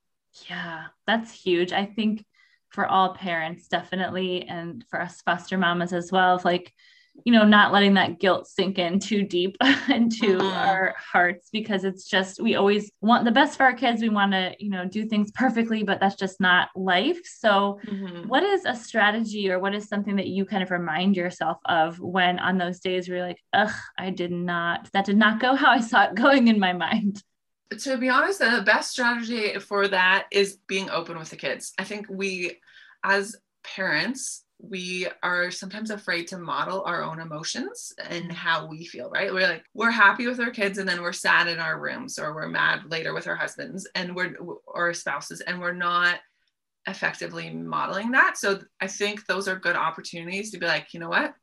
yeah, 0.48 0.84
that's 1.06 1.32
huge. 1.32 1.72
I 1.72 1.86
think 1.86 2.24
for 2.70 2.86
all 2.86 3.14
parents, 3.14 3.68
definitely, 3.68 4.42
and 4.42 4.84
for 4.90 5.00
us 5.00 5.22
foster 5.22 5.56
mamas 5.56 5.92
as 5.92 6.10
well, 6.10 6.40
like, 6.44 6.72
you 7.24 7.32
know, 7.32 7.44
not 7.44 7.72
letting 7.72 7.94
that 7.94 8.18
guilt 8.18 8.48
sink 8.48 8.76
in 8.76 8.98
too 8.98 9.22
deep 9.22 9.56
into 9.88 10.38
mm-hmm. 10.38 10.46
our 10.46 10.96
hearts 10.98 11.48
because 11.52 11.84
it's 11.84 12.08
just, 12.08 12.42
we 12.42 12.56
always 12.56 12.90
want 13.00 13.24
the 13.24 13.30
best 13.30 13.56
for 13.56 13.62
our 13.62 13.72
kids. 13.72 14.02
We 14.02 14.08
want 14.08 14.32
to, 14.32 14.52
you 14.58 14.68
know, 14.68 14.84
do 14.84 15.06
things 15.06 15.30
perfectly, 15.30 15.84
but 15.84 16.00
that's 16.00 16.16
just 16.16 16.40
not 16.40 16.70
life. 16.74 17.20
So, 17.24 17.78
mm-hmm. 17.86 18.26
what 18.26 18.42
is 18.42 18.64
a 18.64 18.74
strategy 18.74 19.48
or 19.48 19.60
what 19.60 19.76
is 19.76 19.88
something 19.88 20.16
that 20.16 20.26
you 20.26 20.44
kind 20.44 20.64
of 20.64 20.72
remind 20.72 21.16
yourself 21.16 21.58
of 21.66 22.00
when 22.00 22.40
on 22.40 22.58
those 22.58 22.80
days 22.80 23.08
where 23.08 23.18
you're 23.18 23.26
like, 23.28 23.40
ugh, 23.52 23.70
I 23.96 24.10
did 24.10 24.32
not, 24.32 24.90
that 24.92 25.04
did 25.04 25.16
not 25.16 25.38
go 25.38 25.54
how 25.54 25.70
I 25.70 25.80
saw 25.80 26.06
it 26.06 26.16
going 26.16 26.48
in 26.48 26.58
my 26.58 26.72
mind? 26.72 27.22
To 27.80 27.96
be 27.96 28.08
honest, 28.08 28.38
the 28.38 28.62
best 28.64 28.90
strategy 28.90 29.58
for 29.58 29.88
that 29.88 30.26
is 30.30 30.58
being 30.66 30.90
open 30.90 31.18
with 31.18 31.30
the 31.30 31.36
kids. 31.36 31.72
I 31.78 31.84
think 31.84 32.06
we, 32.08 32.58
as 33.02 33.36
parents, 33.62 34.44
we 34.58 35.06
are 35.22 35.50
sometimes 35.50 35.90
afraid 35.90 36.28
to 36.28 36.38
model 36.38 36.84
our 36.84 37.02
own 37.02 37.20
emotions 37.20 37.92
and 38.08 38.30
how 38.32 38.66
we 38.66 38.84
feel, 38.84 39.10
right? 39.10 39.32
We're 39.32 39.48
like, 39.48 39.64
we're 39.74 39.90
happy 39.90 40.26
with 40.26 40.40
our 40.40 40.50
kids 40.50 40.78
and 40.78 40.88
then 40.88 41.02
we're 41.02 41.12
sad 41.12 41.48
in 41.48 41.58
our 41.58 41.78
rooms 41.78 42.18
or 42.18 42.34
we're 42.34 42.48
mad 42.48 42.90
later 42.90 43.12
with 43.12 43.26
our 43.26 43.34
husbands 43.34 43.86
and 43.94 44.14
we're, 44.14 44.34
or 44.66 44.94
spouses, 44.94 45.40
and 45.40 45.60
we're 45.60 45.72
not 45.72 46.20
effectively 46.86 47.50
modeling 47.50 48.12
that. 48.12 48.38
So 48.38 48.60
I 48.80 48.86
think 48.86 49.26
those 49.26 49.48
are 49.48 49.56
good 49.58 49.76
opportunities 49.76 50.50
to 50.52 50.58
be 50.58 50.66
like, 50.66 50.94
you 50.94 51.00
know 51.00 51.08
what? 51.08 51.34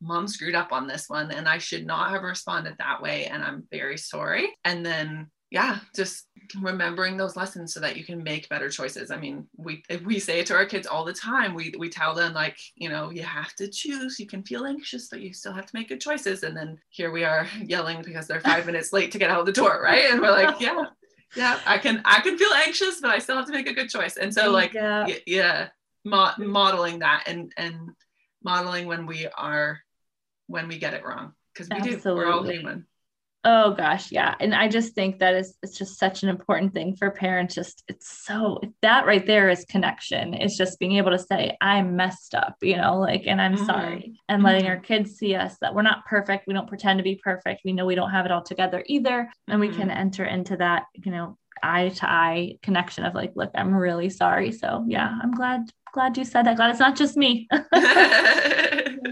Mom 0.00 0.28
screwed 0.28 0.54
up 0.54 0.72
on 0.72 0.86
this 0.86 1.08
one 1.08 1.30
and 1.30 1.48
I 1.48 1.58
should 1.58 1.86
not 1.86 2.10
have 2.10 2.22
responded 2.22 2.76
that 2.78 3.02
way. 3.02 3.26
And 3.26 3.42
I'm 3.42 3.66
very 3.70 3.98
sorry. 3.98 4.48
And 4.64 4.86
then 4.86 5.30
yeah, 5.50 5.78
just 5.94 6.26
remembering 6.60 7.16
those 7.16 7.36
lessons 7.36 7.72
so 7.72 7.80
that 7.80 7.96
you 7.96 8.04
can 8.04 8.22
make 8.22 8.48
better 8.48 8.68
choices. 8.68 9.10
I 9.10 9.16
mean, 9.16 9.46
we 9.56 9.82
we 10.04 10.18
say 10.18 10.40
it 10.40 10.46
to 10.46 10.54
our 10.54 10.66
kids 10.66 10.86
all 10.86 11.04
the 11.04 11.12
time. 11.12 11.54
We 11.54 11.74
we 11.78 11.88
tell 11.88 12.14
them 12.14 12.34
like, 12.34 12.58
you 12.74 12.88
know, 12.88 13.10
you 13.10 13.22
have 13.22 13.54
to 13.54 13.68
choose. 13.68 14.20
You 14.20 14.26
can 14.26 14.42
feel 14.42 14.66
anxious, 14.66 15.08
but 15.08 15.20
you 15.20 15.32
still 15.32 15.52
have 15.52 15.66
to 15.66 15.74
make 15.74 15.88
good 15.88 16.00
choices. 16.00 16.42
And 16.42 16.56
then 16.56 16.78
here 16.90 17.10
we 17.10 17.24
are 17.24 17.46
yelling 17.64 18.02
because 18.02 18.26
they're 18.26 18.40
five 18.40 18.66
minutes 18.66 18.92
late 18.92 19.10
to 19.12 19.18
get 19.18 19.30
out 19.30 19.40
of 19.40 19.46
the 19.46 19.52
door, 19.52 19.80
right? 19.82 20.10
And 20.10 20.20
we're 20.20 20.30
like, 20.30 20.60
yeah, 20.60 20.84
yeah, 21.34 21.58
I 21.66 21.78
can 21.78 22.02
I 22.04 22.20
can 22.20 22.36
feel 22.36 22.52
anxious, 22.52 23.00
but 23.00 23.10
I 23.10 23.18
still 23.18 23.36
have 23.36 23.46
to 23.46 23.52
make 23.52 23.68
a 23.68 23.74
good 23.74 23.88
choice. 23.88 24.16
And 24.16 24.32
so 24.32 24.50
like, 24.50 24.74
yeah, 24.74 25.06
yeah 25.26 25.68
mo- 26.04 26.34
modeling 26.38 26.98
that 26.98 27.24
and 27.26 27.52
and 27.56 27.90
modeling 28.42 28.86
when 28.86 29.06
we 29.06 29.26
are 29.36 29.80
when 30.46 30.68
we 30.68 30.78
get 30.78 30.94
it 30.94 31.04
wrong 31.04 31.32
because 31.52 31.68
we 31.70 31.76
Absolutely. 31.76 32.02
do. 32.02 32.16
We're 32.16 32.32
all 32.32 32.42
human. 32.42 32.86
Oh 33.44 33.72
gosh, 33.72 34.10
yeah. 34.10 34.34
And 34.40 34.52
I 34.52 34.66
just 34.68 34.94
think 34.94 35.20
that 35.20 35.34
is 35.34 35.54
it's 35.62 35.78
just 35.78 35.98
such 35.98 36.24
an 36.24 36.28
important 36.28 36.74
thing 36.74 36.96
for 36.96 37.10
parents. 37.10 37.54
Just 37.54 37.84
it's 37.86 38.24
so 38.26 38.60
that 38.82 39.06
right 39.06 39.24
there 39.24 39.48
is 39.48 39.64
connection. 39.66 40.34
It's 40.34 40.56
just 40.56 40.78
being 40.80 40.96
able 40.96 41.12
to 41.12 41.18
say, 41.18 41.56
I'm 41.60 41.94
messed 41.94 42.34
up, 42.34 42.56
you 42.60 42.76
know, 42.76 42.98
like, 42.98 43.22
and 43.26 43.40
I'm 43.40 43.54
mm-hmm. 43.54 43.64
sorry. 43.64 44.20
And 44.28 44.42
letting 44.42 44.64
mm-hmm. 44.64 44.72
our 44.72 44.80
kids 44.80 45.12
see 45.12 45.36
us 45.36 45.56
that 45.60 45.74
we're 45.74 45.82
not 45.82 46.04
perfect. 46.04 46.48
We 46.48 46.54
don't 46.54 46.68
pretend 46.68 46.98
to 46.98 47.04
be 47.04 47.20
perfect. 47.22 47.62
We 47.64 47.72
know 47.72 47.86
we 47.86 47.94
don't 47.94 48.10
have 48.10 48.26
it 48.26 48.32
all 48.32 48.42
together 48.42 48.82
either. 48.86 49.30
And 49.46 49.60
we 49.60 49.68
mm-hmm. 49.68 49.80
can 49.80 49.90
enter 49.90 50.24
into 50.24 50.56
that, 50.56 50.86
you 50.94 51.12
know, 51.12 51.38
eye 51.62 51.90
to 51.90 52.10
eye 52.10 52.58
connection 52.62 53.04
of 53.04 53.14
like, 53.14 53.32
look, 53.36 53.50
I'm 53.54 53.72
really 53.72 54.10
sorry. 54.10 54.50
So 54.50 54.84
yeah, 54.88 55.16
I'm 55.22 55.32
glad 55.32 55.70
glad 55.94 56.18
you 56.18 56.24
said 56.24 56.44
that. 56.46 56.56
Glad 56.56 56.70
it's 56.70 56.80
not 56.80 56.96
just 56.96 57.16
me. 57.16 57.48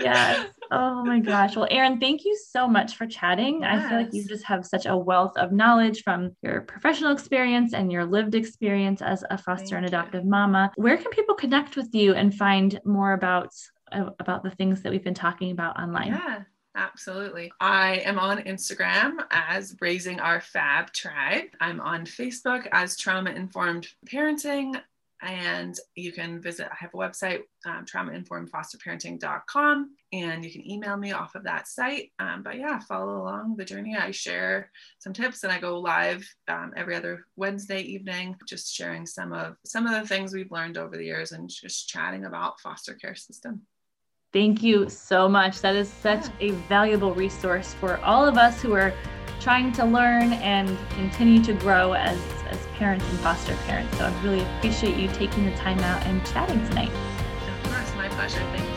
yes. 0.01 0.49
Oh 0.71 1.05
my 1.05 1.21
gosh. 1.21 1.57
Well, 1.57 1.69
Erin, 1.71 1.99
thank 2.01 2.25
you 2.25 2.37
so 2.51 2.67
much 2.69 2.97
for 2.97 3.07
chatting. 3.07 3.61
Yes. 3.61 3.85
I 3.85 3.89
feel 3.89 3.99
like 3.99 4.13
you 4.13 4.27
just 4.27 4.45
have 4.45 4.67
such 4.67 4.87
a 4.87 4.97
wealth 4.97 5.37
of 5.37 5.53
knowledge 5.53 6.03
from 6.03 6.37
your 6.43 6.63
professional 6.63 7.13
experience 7.13 7.73
and 7.73 7.91
your 7.93 8.05
lived 8.05 8.35
experience 8.35 9.03
as 9.03 9.25
a 9.31 9.39
foster 9.39 9.67
thank 9.67 9.77
and 9.77 9.87
adoptive 9.87 10.25
you. 10.25 10.31
mama. 10.31 10.73
Where 10.77 10.97
can 10.97 11.11
people 11.11 11.35
connect 11.35 11.77
with 11.77 11.95
you 11.95 12.15
and 12.15 12.35
find 12.35 12.81
more 12.85 13.13
about 13.13 13.51
about 13.93 14.43
the 14.43 14.51
things 14.51 14.83
that 14.83 14.91
we've 14.91 15.05
been 15.05 15.15
talking 15.15 15.53
about 15.53 15.79
online? 15.79 16.09
Yeah. 16.09 16.43
Absolutely. 16.79 17.51
I 17.59 18.03
am 18.05 18.19
on 18.19 18.43
Instagram 18.43 19.25
as 19.31 19.75
Raising 19.81 20.21
Our 20.21 20.43
Fab 20.43 20.93
Tribe. 20.93 21.47
I'm 21.59 21.81
on 21.81 22.05
Facebook 22.05 22.69
as 22.71 22.99
Trauma 22.99 23.31
Informed 23.31 23.89
Parenting 24.07 24.79
and 25.23 25.77
you 25.95 26.13
can 26.13 26.41
visit 26.41 26.69
i 26.71 26.77
have 26.79 26.95
a 26.95 26.97
website 26.97 27.41
um, 27.67 27.85
traumainformedfosterparenting.com 27.85 29.91
and 30.13 30.45
you 30.45 30.53
can 30.53 30.71
email 30.71 30.97
me 30.97 31.13
off 31.13 31.35
of 31.35 31.45
that 31.45 31.67
site. 31.67 32.13
Um, 32.19 32.43
but 32.43 32.57
yeah 32.57 32.79
follow 32.79 33.23
along 33.23 33.57
the 33.57 33.65
journey. 33.65 33.97
I 33.97 34.13
share 34.13 34.71
some 34.99 35.13
tips 35.13 35.43
and 35.43 35.53
i 35.53 35.59
go 35.59 35.81
live 35.81 36.27
um, 36.49 36.73
every 36.77 36.95
other 36.95 37.27
wednesday 37.37 37.81
evening 37.81 38.37
just 38.49 38.73
sharing 38.73 39.07
some 39.07 39.33
of 39.33 39.57
some 39.65 39.87
of 39.87 40.01
the 40.01 40.09
things 40.09 40.33
we've 40.33 40.53
learned 40.53 40.79
over 40.79 40.97
the 40.97 41.05
years 41.05 41.33
and 41.33 41.49
just 41.49 41.89
chatting 41.89 42.25
about 42.25 42.61
foster 42.61 42.95
care 42.95 43.15
system 43.15 43.63
thank 44.37 44.63
you 44.63 44.87
so 44.91 45.27
much 45.27 45.63
that 45.63 45.75
is 45.75 45.89
such 45.89 46.27
a 46.41 46.51
valuable 46.69 47.15
resource 47.15 47.73
for 47.73 47.97
all 48.01 48.29
of 48.29 48.37
us 48.37 48.61
who 48.61 48.75
are 48.75 48.93
trying 49.41 49.73
to 49.73 49.83
learn 49.83 50.35
and 50.35 50.77
continue 50.91 51.43
to 51.43 51.55
grow 51.55 51.95
as, 51.95 52.19
as 52.51 52.59
parents 52.75 53.09
and 53.09 53.19
foster 53.21 53.57
parents. 53.67 53.97
So 53.97 54.05
I 54.05 54.23
really 54.23 54.43
appreciate 54.59 54.99
you 54.99 55.09
taking 55.15 55.47
the 55.47 55.57
time 55.57 55.79
out 55.79 56.05
and 56.05 56.23
chatting 56.27 56.63
tonight. 56.69 56.91
Of 56.91 57.73
course, 57.73 57.95
my 57.97 58.11
pleasure. 58.11 58.41
Thank 58.53 58.69
you. 58.69 58.76